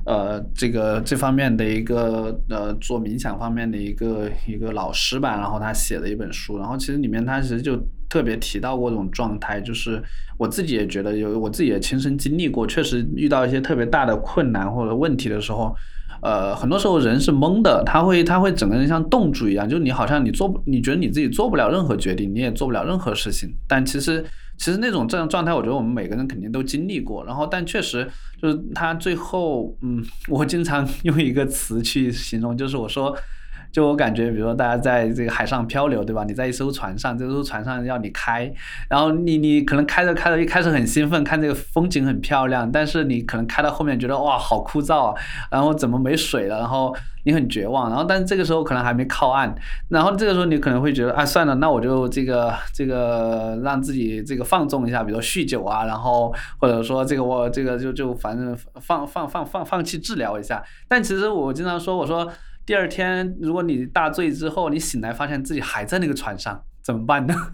[0.07, 7.75] 呃，这个这方面的一个呃，做冥想方面的一个一个老师吧，然后他写的一本书，然后其实里面他其实就
[8.09, 10.01] 特别提到过这种状态，就是
[10.37, 15.75] 我自己也觉得有，我自己也亲身经历过，确实遇到一些特别大的困难或者问题的时候，
[16.21, 24.25] 呃，很多时候人是懵的，他会他会整个人像冻住一样，就你好像你做，你觉得你自己做不了任何决定，你也做不了任何事情，但其实。
[24.57, 27.25] 其实那种这样状态，我觉得我们每个人肯定都经历过。
[27.25, 28.09] 然后，但确实
[28.41, 33.13] 就是他最后，嗯，我经常用一个词去形容，就是我说，
[33.75, 36.23] 就我感觉，比如说大家在这个海上漂流，对吧？
[36.23, 38.49] 你在一艘船上，这艘船上要你开，
[38.89, 45.21] 然后你你可能开着开着，一开始很兴奋，看这个风景很漂亮，但是你可能开到后面觉得哇，好枯燥啊，
[45.51, 46.95] 然后怎么没水了，然后
[47.25, 49.53] 你很绝望，然后但是这个时候可能还没靠岸，
[49.89, 62.31] 然后这个时候你可能会觉得，啊，算了，那我就这个这个让自己这个放纵一下，比如酗酒啊，然后或者说这个我这个就就反正放放放放放弃治疗一下，但其实我经常说，我说。
[62.65, 67.35] 第二天，如果你大醉之后，你醒来发现自己还在那个船上，怎么办呢？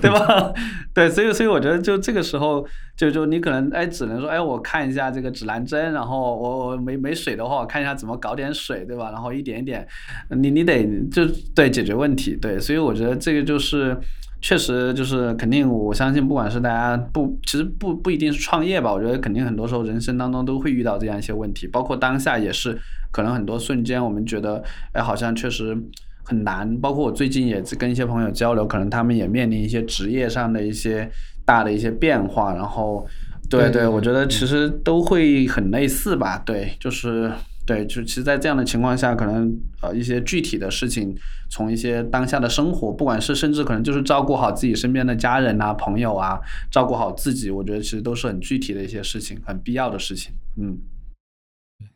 [0.00, 0.52] 对吧？
[0.94, 2.66] 对，所以所以我觉得就这个时候，
[2.96, 9.10] 就就你可能哎，只能说哎，我看一下这个指南针，然后我我没没水的话，我看一下怎么搞点水，对吧？
[9.10, 9.86] 然后一点一点，
[10.30, 13.96] 你你得就对解决问题，对，所以我觉得这个就是。
[14.42, 22.78] 确实就是肯定，我相信不管是大家不，其实不不一定是创业吧，我觉得肯定很多时候人生当中都会遇到这样一些问题，包括当下也是，
[23.12, 24.62] 可能很多瞬间我们觉得，
[24.92, 25.76] 哎，好像确实
[26.22, 26.74] 很难。
[26.78, 31.10] 包括我最近也跟一些朋友交流，可能他们也面临一些职业上的一些
[31.44, 33.06] 大的一些变化，然后，
[33.50, 37.30] 对对，我觉得其实都会很类似吧，对，就是。
[37.70, 41.14] 对，就其实，在这样的情况下，可能呃一些具体的事情，
[41.48, 50.32] 从一些当下的生活，不管是甚至可能就是照顾好自己身边的家人啊、朋友啊，照顾好自己，我觉得其实都是很具体的一些事情，很必要的事情。
[50.60, 50.78] 嗯，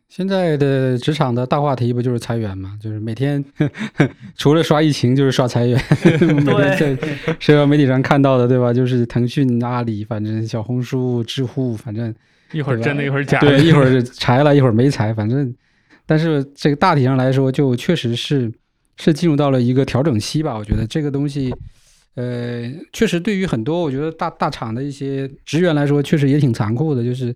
[0.09, 2.79] 现在的职场的大话题不就是裁员嘛？
[2.81, 3.45] 就是每天
[4.39, 5.77] 除了刷疫情，就是刷裁员。
[6.23, 6.97] 每天在
[7.41, 8.73] 社交媒体上看到的，对吧？
[8.73, 12.15] 就是腾讯、阿里，反正小红书、知乎，反正
[12.53, 15.53] 一会儿真的，一会儿假的，对，一会儿裁了，一会儿没裁，反正。
[16.07, 18.53] 但是这个大体上来说，就确实是
[18.97, 20.55] 是进入到了一个调整期吧。
[20.57, 21.51] 我觉得这个东西，
[22.15, 27.03] 呃，确实对于很多我觉得大大厂的一些职员来说，确实也挺残酷的。
[27.03, 27.35] 就是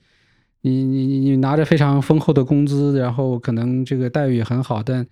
[0.60, 5.06] 你你你你拿着非常丰厚的工资，然后可能这个待遇也很好，但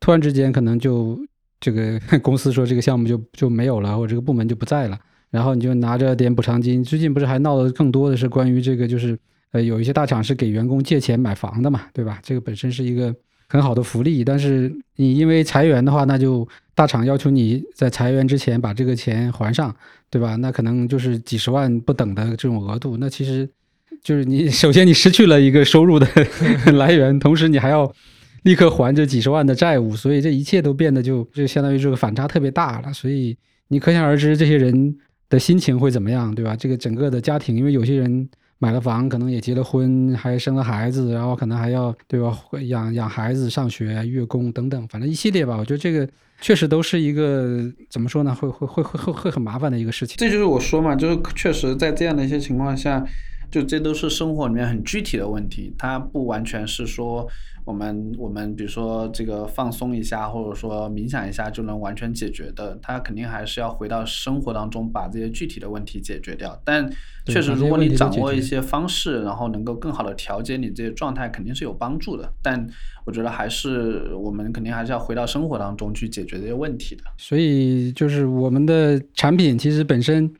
[0.00, 1.16] 突然之间可能就
[1.60, 4.98] 这个 公司说这个项目就就没有了，或者这个部门就不在了，
[5.30, 6.82] 然后你就拿着点补偿金。
[6.82, 9.16] 最近不是还闹得更多的是关于这个就是。
[9.56, 12.20] 呃，有一些大厂是给员工借钱买房的嘛，对吧？
[12.22, 13.14] 这个本身是一个
[13.48, 19.74] 很好的福利，但是你因为裁员的话，那就大厂要求你在裁员之前把这个钱还上，
[20.10, 20.36] 对吧？
[20.36, 23.48] 那可能就是几十万不等的这种额度，那其实
[24.02, 26.06] 就是你 首先你失去了一个收入的
[26.76, 27.90] 来源，同时你还要
[28.42, 32.92] 立刻还这几十万的债务，所以这一切都变得就就相当于这个反差特别大了。
[32.92, 33.34] 所以
[33.68, 34.94] 你可想而知这些人
[35.30, 36.54] 的心情会怎么样，对吧？
[36.54, 38.28] 这个整个的家庭，因为有些人。
[38.58, 42.36] 买了房，可能也结了婚，还生了孩子，然后可能还要对吧，
[42.68, 45.56] 养养孩子、上学、月供等等，反正一系列吧。
[45.56, 46.08] 我觉得这个
[46.40, 50.16] 确实都是一个怎么说呢，会会会会 会会很麻烦的一个事情。
[50.18, 53.04] 这就是我说嘛，就是确实在这样的一些情况下。
[53.48, 57.24] 就这都是生活里面很具体的问题，它不完全是说
[57.66, 66.56] 我们我们比如说这个放松一下，或者说冥想一下就能完全解决的，它肯定还是要回到生活当中把这些具体的问题解决掉。
[66.64, 66.88] 但
[67.26, 72.32] 确实，如果你掌握一些方式，然后能够更好的调节你这些状态，肯定是有帮助的。
[72.40, 72.64] 但
[73.04, 77.02] 我觉得还是我们肯定还是要回到生活当中去解决这些问题的。
[77.18, 80.32] 所以就是我们的产品其实本身。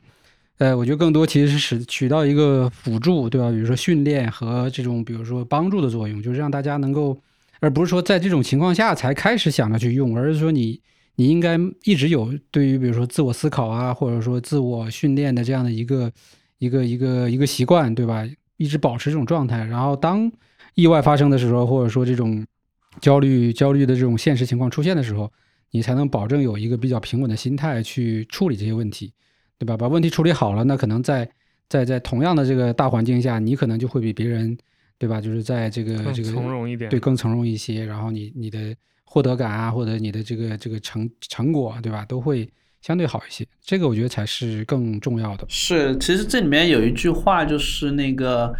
[0.57, 3.51] 呃，我觉得更多其实是使起到一个辅助，对吧？
[3.51, 7.15] 比如说训练和这种，比如说帮助的作用，就是让大家能够，
[7.59, 10.81] 而不是说在这种情况下才开始想着去用，而是说你
[11.15, 16.11] 你应该一直有对于比如说自我思考啊，或者说自我训练的这样的一个
[16.57, 18.27] 一个一个一个习惯，对吧？
[18.57, 20.31] 一直保持这种状态，然后当
[20.73, 22.43] 意外发生的时候，或者说这种
[22.99, 25.31] 焦虑焦虑的这种现实情况出现的时候，
[25.69, 29.13] 你才能保证有一个比较平稳的心态去处理这些问题。
[29.59, 29.75] 对吧？
[29.75, 31.27] 把问题处理好了，那可能在
[31.67, 34.55] 在在同样的这个大环境下，你可能就会比别人，
[34.99, 35.19] 对吧？
[35.19, 37.83] 就是在这个这个从容一点，对，更从容一些。
[37.83, 42.05] 然后你你的获得感啊，或者你的这个这个成成果，对吧？
[42.05, 42.47] 都会
[42.81, 43.43] 相对好一些。
[43.59, 45.45] 这个我觉得才是更重要的。
[45.49, 48.53] 是，其实这里面有一句话，就是那个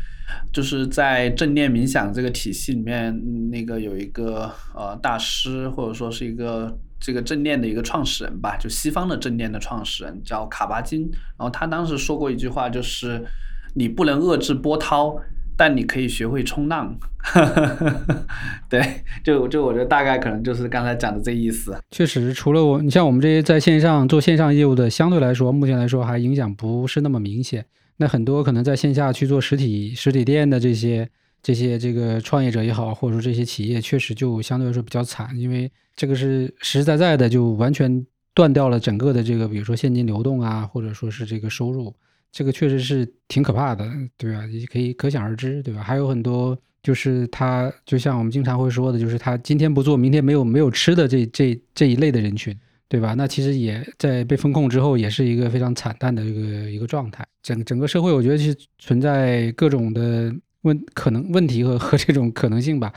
[0.51, 3.15] 就是在正念冥想这个体系里面，
[3.51, 6.75] 那个有一个呃大师，或者说是一个。
[6.99, 11.09] 这个正念的一个创始人吧，就西方的正念的创始人叫卡巴金。
[11.37, 13.23] 然后他当时说过一句话，就是
[13.75, 15.15] 你不能遏制波涛，
[15.55, 16.97] 但你可以学会冲浪。
[18.69, 21.77] 对，就就我觉得大概可能就是刚才讲的这意思。
[21.91, 27.65] 确实，除了我，你像我们这些在线上做线上业务的，相对来说，目前来说还影响不是那么明显。
[27.97, 31.09] 那很多可能在线下去做实体实体店的这些。
[31.41, 41.95] 这些这个创业者也好，或者说这些企业，确实就相对来说比较惨，因为这个是实实在在的，就完全断掉了整个的这个，比如说现金流动啊，或者说是这个收入，
[42.31, 44.45] 这个确实是挺可怕的，对吧？
[44.47, 45.81] 也可以可想而知，对吧？
[45.81, 52.55] 还有很多就是他就像我们经常会说的，就是他今天不做，明天没有没有吃的这这这一类的人群，
[52.87, 53.13] 对吧？
[53.13, 57.25] 那其实也在被风控之后，也是一个非常惨淡的一个一个状态。
[57.41, 60.33] 整整个社会，我觉得是存在各种的
[60.67, 62.93] 问可能问题和和这种可能性吧。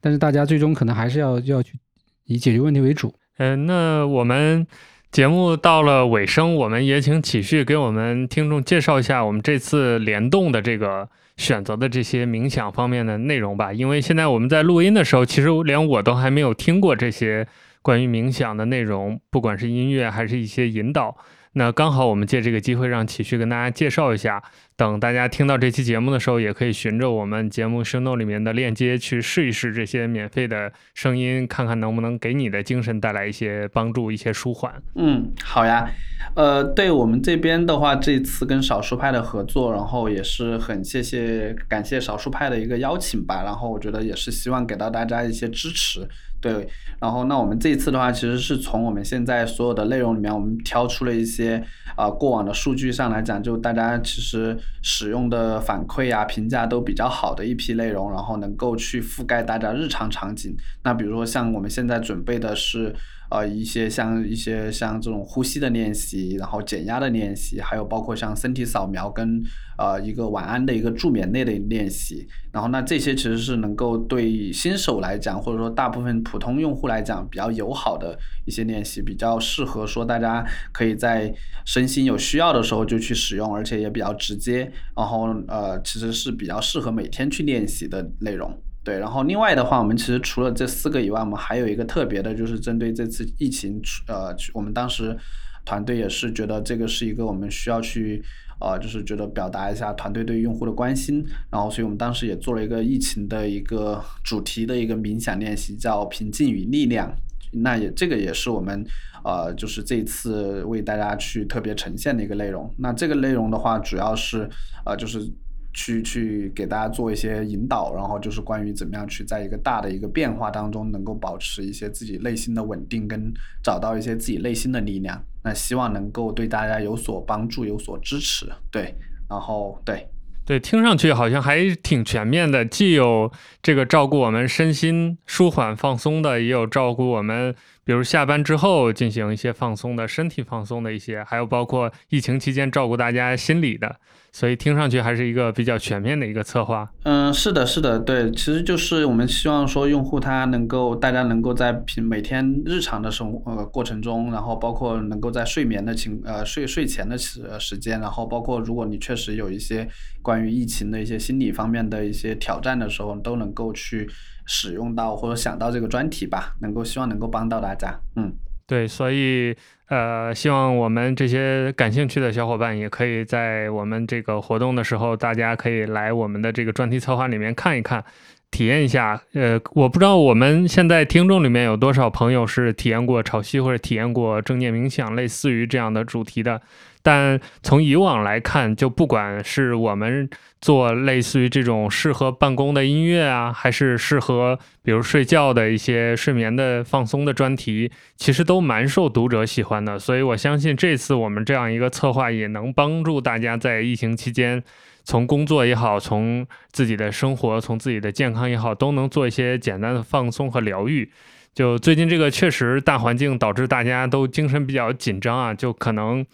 [0.00, 1.78] 但是大家最终可能还是要要去
[2.26, 3.14] 以解决问题为主。
[3.38, 4.66] 嗯，那我们
[5.10, 11.08] 节目到了尾声，我们也请启旭给我们听众介绍一下我们这次联动的这个。
[11.38, 17.48] 选择的这些冥想方面的内容吧，因为现在我们在录音的时候，其实连我都还没有听过这些
[17.80, 21.16] 关于冥想的内容，不管是音乐还是一些引导。
[21.54, 24.42] 那刚好我们借这个机会让启旭跟大家介绍一下。
[24.74, 34.82] 等大家听到这期节目的时候，也可以循着我们节目声动里面的链接去试一试这些免费的声音，看看能不能给你的精神带来一些帮助、一些舒缓。
[34.96, 35.88] 嗯，好呀。
[36.34, 43.42] 呃，对我们这边的话，这次跟少数派的合作，然后也是很谢谢、感谢少数派的一个邀请吧。
[43.44, 46.08] 然后我觉得也是希望给到大家一些支持。
[46.42, 46.68] 对，
[47.00, 51.64] 然后那我们这一次的话，其实是从我们现在所有的内容里面，我们挑出了一些
[51.96, 60.54] 啊过往的数据上来讲，就大家其实使用的反馈啊、评价都比较好的一批内容，然后能够去覆盖大家日常场景。
[60.82, 62.94] 那比如说像我们现在准备的是。
[63.32, 69.42] 呃，一些像一些像这种呼吸的练习，然后减压的练习，还有包括像身体扫描跟
[69.78, 88.54] 呃一个晚安的一个助眠类的练习，然后那这些其实是能够对新手来讲，或者说大部分普通用户来讲比较友好的一些练习，比较适合说大家可以在身心有需要的时候就去使用，而且也比较直接，然后呃其实是比较适合每天去练习的内容。
[88.84, 95.16] 对，然后另外的话，我们其实除了这四个以外，我们还有一个特别的，就是针对这次疫情，呃，我们当时
[95.64, 98.20] 团队也是觉得这个是一个我们需要去，
[98.60, 107.14] 呃，就是觉得表达一下团队对用户的关心，然后所以我们当时也做了一个疫情的一个主题的一个冥想练习，叫平静与力量。
[107.52, 108.84] 那也这个也是我们，
[109.22, 112.68] 呃，就是这次为大家去特别呈现的一个内容。
[112.78, 114.50] 那这个内容的话，主要是，
[114.84, 115.32] 呃，就是。
[115.74, 125.22] 去去给大家做一些引导，然后就是关于怎么样去在一个大的一个变化当中，能够保持一些自己内心的稳定，跟找到一些自己内心的力量。
[125.44, 128.46] 那希望能够对大家有所帮助，有所支持。
[128.70, 128.94] 对，
[129.28, 130.06] 然后对
[130.44, 133.30] 对，听上去好像还挺全面的，既有
[133.62, 137.54] 这个照顾我们身心舒缓放松的，也有照顾我们，
[137.84, 143.96] 比如下班之后进行一些放松的身体放松的一些，还有包括疫情期间照顾大家心理的。
[144.34, 146.90] 所以听上去还是一个比较全面的一个策划。
[147.02, 159.86] 嗯，是的，是的，对，其实就是我们希望说用户他能够，大家能够在平每天日常的生活过程中，然后包括能够在睡眠的情呃睡睡前的时时间，然后包括如果你确实有一些
[160.22, 164.08] 关于疫情的一些心理方面的一些挑战的时候，都能够去
[164.52, 167.98] 使用到或者想到这个专题吧，能够希望能够帮到大家。
[168.16, 168.30] 嗯，
[168.66, 169.56] 对，所以。
[169.88, 178.02] 呃，希望我们这些感兴趣的小伙伴也可以在我们这个活动的时候，大家可以来我们的这个专题策划里面看一看，
[178.50, 179.20] 体验一下。
[179.34, 186.62] 呃，我不知道我们现在听众里面有多少朋友是体验过潮汐或者体验过正念冥想，类似于这样的主题的。
[187.02, 190.30] 但从以往来看，就不管是我们
[190.60, 199.98] 做类似于这种适合办公的音乐啊，还是适合比如睡觉的一些睡眠的放松的专题，其实都蛮受读者喜欢的。
[199.98, 204.62] 所以我相信这次我们这样一个策划也能帮助大家在疫情期间，
[205.02, 211.10] 从工作也好，从自己的生活，从自己的健康也好，都能做一些简单的放松和疗愈。
[211.52, 216.24] 就最近这个确实大环境导致大家都精神比较紧张啊，就可能。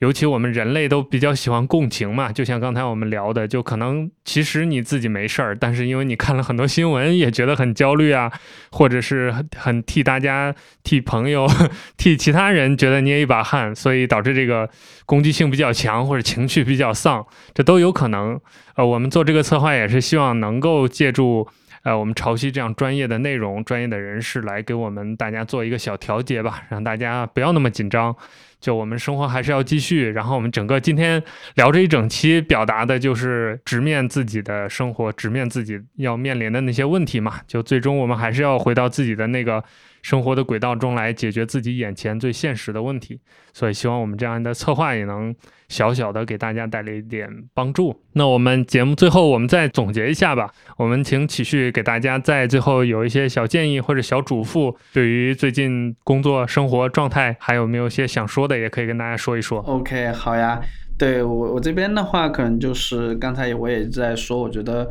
[0.00, 8.30] 尤其我们人类都比较喜欢共情嘛，就像刚才我们聊的，就可能其实你自己没事儿，但是因为你看了很多新闻，也觉得很焦虑啊，
[8.70, 11.46] 或者是很替大家、替朋友、
[11.96, 14.68] 替其他人觉得捏一把汗，所以导致这个
[15.06, 17.24] 攻击性比较强，或者情绪比较丧，
[17.54, 18.38] 这都有可能。
[18.76, 21.46] 呃，我们做这个策划也是希望能够借助
[21.84, 28.14] 呃我们潮汐这样专业的内容、专业的人士来给我们大家做一个小调节吧，让大家不要那么紧张。
[28.58, 31.22] 就我们生活还是要继续，然后我们整个今天
[31.54, 37.40] 聊这一整期，表达的就是直面自己的生活，直面自己要面临的那些问题嘛。
[37.46, 39.62] 就最终我们还是要回到自己的那个。
[40.04, 43.18] 生活的轨道中来解决自己眼前最现实的问题，
[43.54, 45.34] 所以希望我们这样的策划也能
[45.70, 47.98] 小小的给大家带来一点帮助。
[48.12, 59.60] 那我们节目最后我们再总结一下吧，我们请启旭给大家在最后有一些小建议或者小嘱咐，对于最近工作生活状态还有没有些想说的，也可以跟大家说一说。
[59.60, 60.60] OK，好呀，
[60.98, 64.86] 对我我这边的话，可能就是刚才我也在说，我觉得。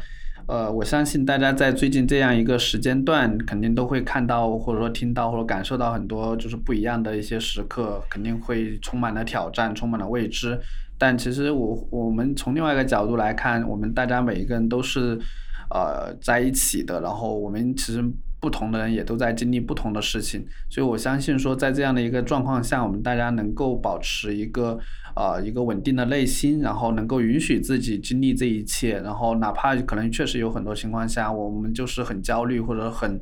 [0.53, 10.55] 呃，我相信大家在最近这样一个时间段，肯定都会看到或者说听到或者感受到很多就是不一样的一些时刻，肯定会充满了挑战，充满了未知。
[10.99, 15.19] 但其实我我们从另外一个角度来看，我们大家每一个人都是
[15.71, 18.05] 呃在一起的，然后我们其实。
[18.43, 24.77] 不同的人也都在经历不同的事情，所以我相信说，在这样的一个状况下，我们大家能够保持一个
[25.15, 33.19] 呃一个稳定的内心，然后能够允许自己经历这一切，然后哪怕可能确实有很多情况下，我们就是很焦虑或者很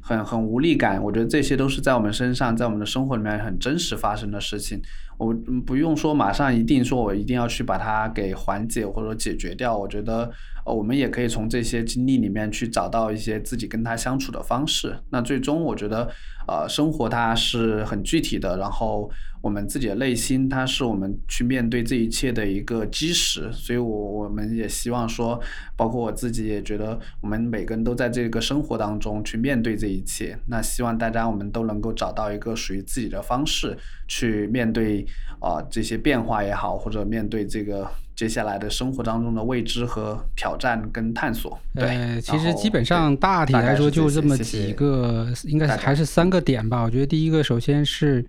[0.00, 4.80] 很很无力感，我觉得这些都是在我们身上，在我们的生活里面很真实发生的事情。
[5.16, 5.32] 我
[5.64, 10.30] 不用说马上一定说我一定要去把它给缓解或者解决掉，我觉得。
[10.64, 14.96] 呃，我们也可以从这些经历里面去找到一些自己跟他相处的方式。
[15.10, 16.08] 那最终，我觉得，
[16.48, 19.10] 呃，生活它是很具体的，然后
[19.42, 23.52] 我们自己的内心，它是我们去面对这一切的一个基石。
[23.52, 25.38] 所以，我我们也希望说，
[25.76, 30.38] 包括我自己也觉得，我们每个人都在这个生活当中去面对这一切。
[30.46, 33.76] 那希望大家我们都能够找到一个属于自己的方式
[34.08, 35.04] 去面对
[35.40, 37.86] 啊这些变化也好，或者面对这个。
[38.16, 46.82] 接下来的生活当中的未知和挑战跟探索，对，其实基本上大体来说就这么几个，应该还是三个点吧。
[46.82, 48.24] 我觉得第一个，首先是，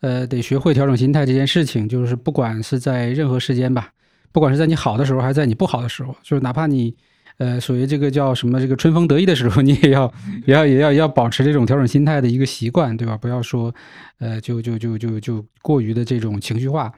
[0.00, 3.92] 呃，得学会调整心态这件事情，就是不管是在任何时间吧，
[4.32, 6.92] 不管是在你好的时候，还是在你不好的时候，就是哪怕你，
[7.36, 10.12] 呃，属于这个叫什么这个春风得意的时候，你也要，
[10.46, 13.16] 也要，也要，要保持这种调整心态的一个习惯，对吧？
[13.16, 13.72] 不要说，
[14.18, 16.92] 呃，就就就就就过于的这种情绪化。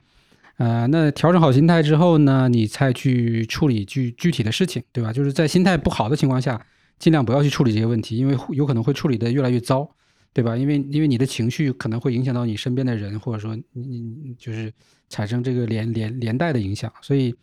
[0.60, 5.10] 呃，那调整好心态之后呢，你再去处理具具体的事情，对吧？
[5.10, 6.60] 就是在心态不好的情况下，
[6.98, 9.88] 尽量不要去处理这些问题，因为有可能会处理的越来越糟，
[10.34, 10.54] 对吧？
[10.54, 14.70] 因为因为你的情绪可能会影响到你身边的人，或者说你就是
[15.08, 17.34] 产生这个连连连带的影响，所以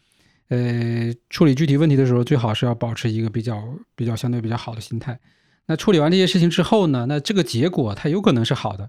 [0.50, 3.64] 呃，处理具体问题的时候，最好是要保持一个比较
[3.96, 5.20] 比较相对比较好的心态。
[5.66, 8.88] 那处理完这些事情之后呢，那这个结果它有可能是好的，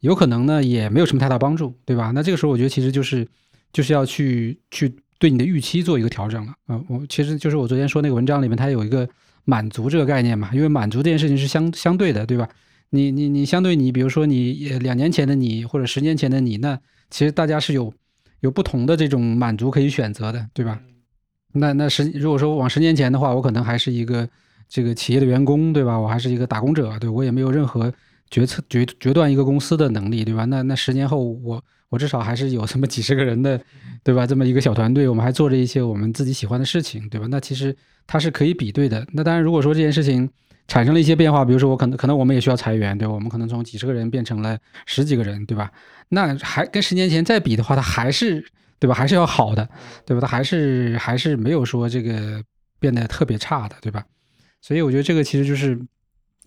[0.00, 2.10] 有可能呢也没有什么太大帮助，对吧？
[2.12, 3.24] 那这个时候我觉得其实就是。
[3.72, 6.80] 就是要去去对你的预期做一个调整了啊！
[6.88, 9.08] 我其实就是我昨天说那个文章里面，它有一个
[9.44, 12.48] 满足这个概念嘛，因为满足这件事情是相相对的，对吧？
[12.90, 16.78] 你你你相对你，比如说你两年前的你或者十年前的你，那
[17.10, 17.92] 其实大家是有
[18.40, 20.80] 有不同的这种满足可以选择的，对吧？
[21.52, 24.28] 那那十如果说往十年前的话，我可能还是一个
[24.68, 25.98] 这个企业的员工，对吧？
[25.98, 27.92] 我还是一个打工者，对我也没有任何
[28.30, 30.44] 决策决决断一个公司的能力，对吧？
[30.44, 31.62] 那那十年后我。
[31.90, 33.58] 我至少还是有这么几十个人的，
[34.02, 34.26] 对吧？
[34.26, 37.26] 这么一个小团队，我们还做着一些我们自己喜欢的事情，对吧？
[37.30, 37.74] 那其实
[38.06, 39.06] 它是可以比对的。
[39.12, 40.28] 那当然，如果说这件事情
[40.66, 43.14] 产生了一些变化，比如说我可能可能我们也需要裁员，对吧？
[43.14, 45.72] 我们可能从几十个人变成了十几个人，对吧？
[46.10, 48.44] 那还跟十年前再比的话，它还是
[48.78, 48.94] 对吧？
[48.94, 49.66] 还是要好的，
[50.04, 50.20] 对吧？
[50.20, 52.42] 它还是还是没有说这个
[52.78, 54.04] 变得特别差的，对吧？
[54.60, 55.80] 所以我觉得这个其实就是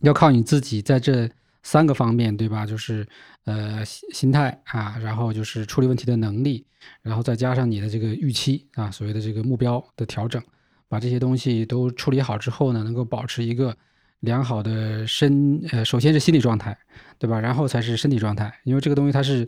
[0.01, 1.27] 要靠你自己在这。
[1.63, 2.65] 三个方面，对吧？
[2.65, 3.07] 就是
[3.45, 6.65] 呃心心态啊，然后就是处理问题的能力，
[7.01, 10.41] 然后再加上你的这个预期啊，所谓的这个目标的调整，
[10.87, 13.75] 把这些东西都处理好之后呢，能够保持一个
[14.21, 16.77] 良好的身呃，首先是心理状态，
[17.17, 17.39] 对吧？
[17.39, 19.47] 然后才是身体状态，因为这个东西它是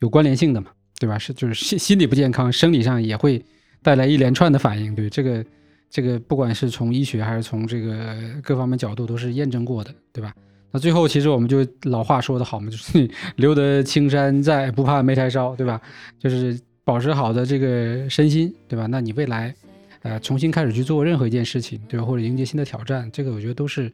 [0.00, 1.18] 有关联性的嘛，对吧？
[1.18, 3.44] 是就是心心理不健康，生理上也会
[3.82, 5.44] 带来一连串的反应，对这个
[5.90, 10.34] 这个不管是从医学还是从这个各方面角度都是验证过的，对吧？
[10.74, 15.80] 那最后，其实我们就老话说得好嘛，就是 留得青山在，不怕没柴烧，对吧？
[16.18, 18.86] 就是保持好的这个身心，对吧？
[18.86, 19.54] 那你未来，
[20.02, 22.04] 呃，重新开始去做任何一件事情，对吧？
[22.04, 23.88] 或者迎接新的挑战，这个我觉得都是，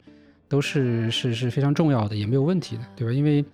[0.49, 3.13] 都是是是非常重要的，也没有问题的，对吧？
[3.13, 3.45] 因为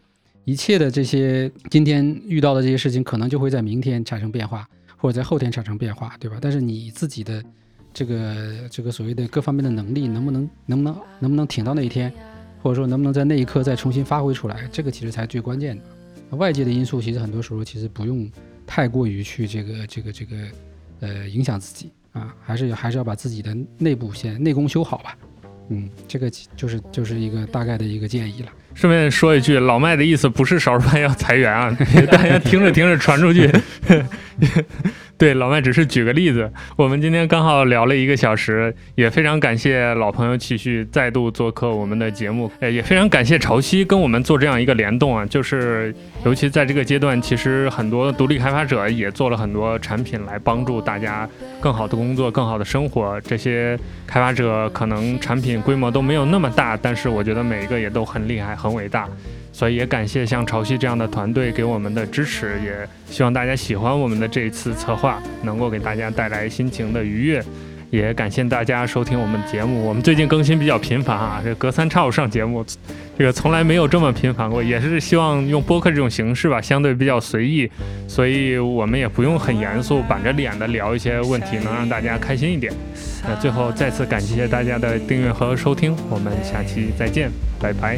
[0.45, 4.65] 一切的这些今天遇到的这些事情，可能就会在明天产生变化，
[4.95, 6.37] 或者在后天产生变化，对吧？
[6.39, 7.43] 但是你自己的
[7.93, 12.09] 这个这个所谓的各方面的能力，能不能能不能能不能挺到那一天？
[12.67, 16.35] 或者说能不能在那一刻再重新发挥出来，这个其实才最关键的。
[16.35, 18.29] 外界的因素其实很多时候其实不用
[18.65, 20.35] 太过于去这个这个这个
[20.99, 25.15] 呃影响自己啊，还是还是要把自己的内部先内功修好吧。
[25.69, 28.49] 嗯，这个就是就是一个大概的一个建议了。
[28.75, 31.73] 顺便说一句，老麦的意思不是少数派要裁员啊，
[32.11, 33.49] 大家听着听着传出去。
[35.19, 36.51] 对，老麦只是举个例子。
[36.75, 42.51] 我们今天刚好聊了一个小时，也非常感谢老朋友继续再度做客我们的节目。
[42.59, 45.25] 呃，也非常感谢潮汐跟我们做这样一个联动啊。
[45.25, 45.93] 就是
[46.23, 51.27] 尤其在这个阶段，其实很多独立开发者也做了很多产品来帮助大家
[51.59, 53.19] 更好的工作、更好的生活。
[53.21, 59.09] 这些开发者可能产品规模都没有那么大，但是我觉得每一个也都很厉害、很伟大。
[59.57, 67.43] 所以也感谢像潮汐这样的团队给我们的支持，也希望大家喜欢我们的这一次策划，能够给大家带来心情的愉悦。
[67.89, 69.83] 也感谢大家收听我们节目。
[69.83, 72.63] 我们最近更新比较频繁啊，这隔三差五上节目，
[73.17, 74.61] 这个从来没有这么频繁过。
[74.61, 77.67] 也是希望用播客这种形式吧，相对比较随意，
[78.07, 82.71] 所以我们也不用很严肃、板着脸的聊一些问题，能让大家开心一点。
[83.27, 87.97] 那最后再次感谢大家的订阅和收听，我们下期再见，拜拜。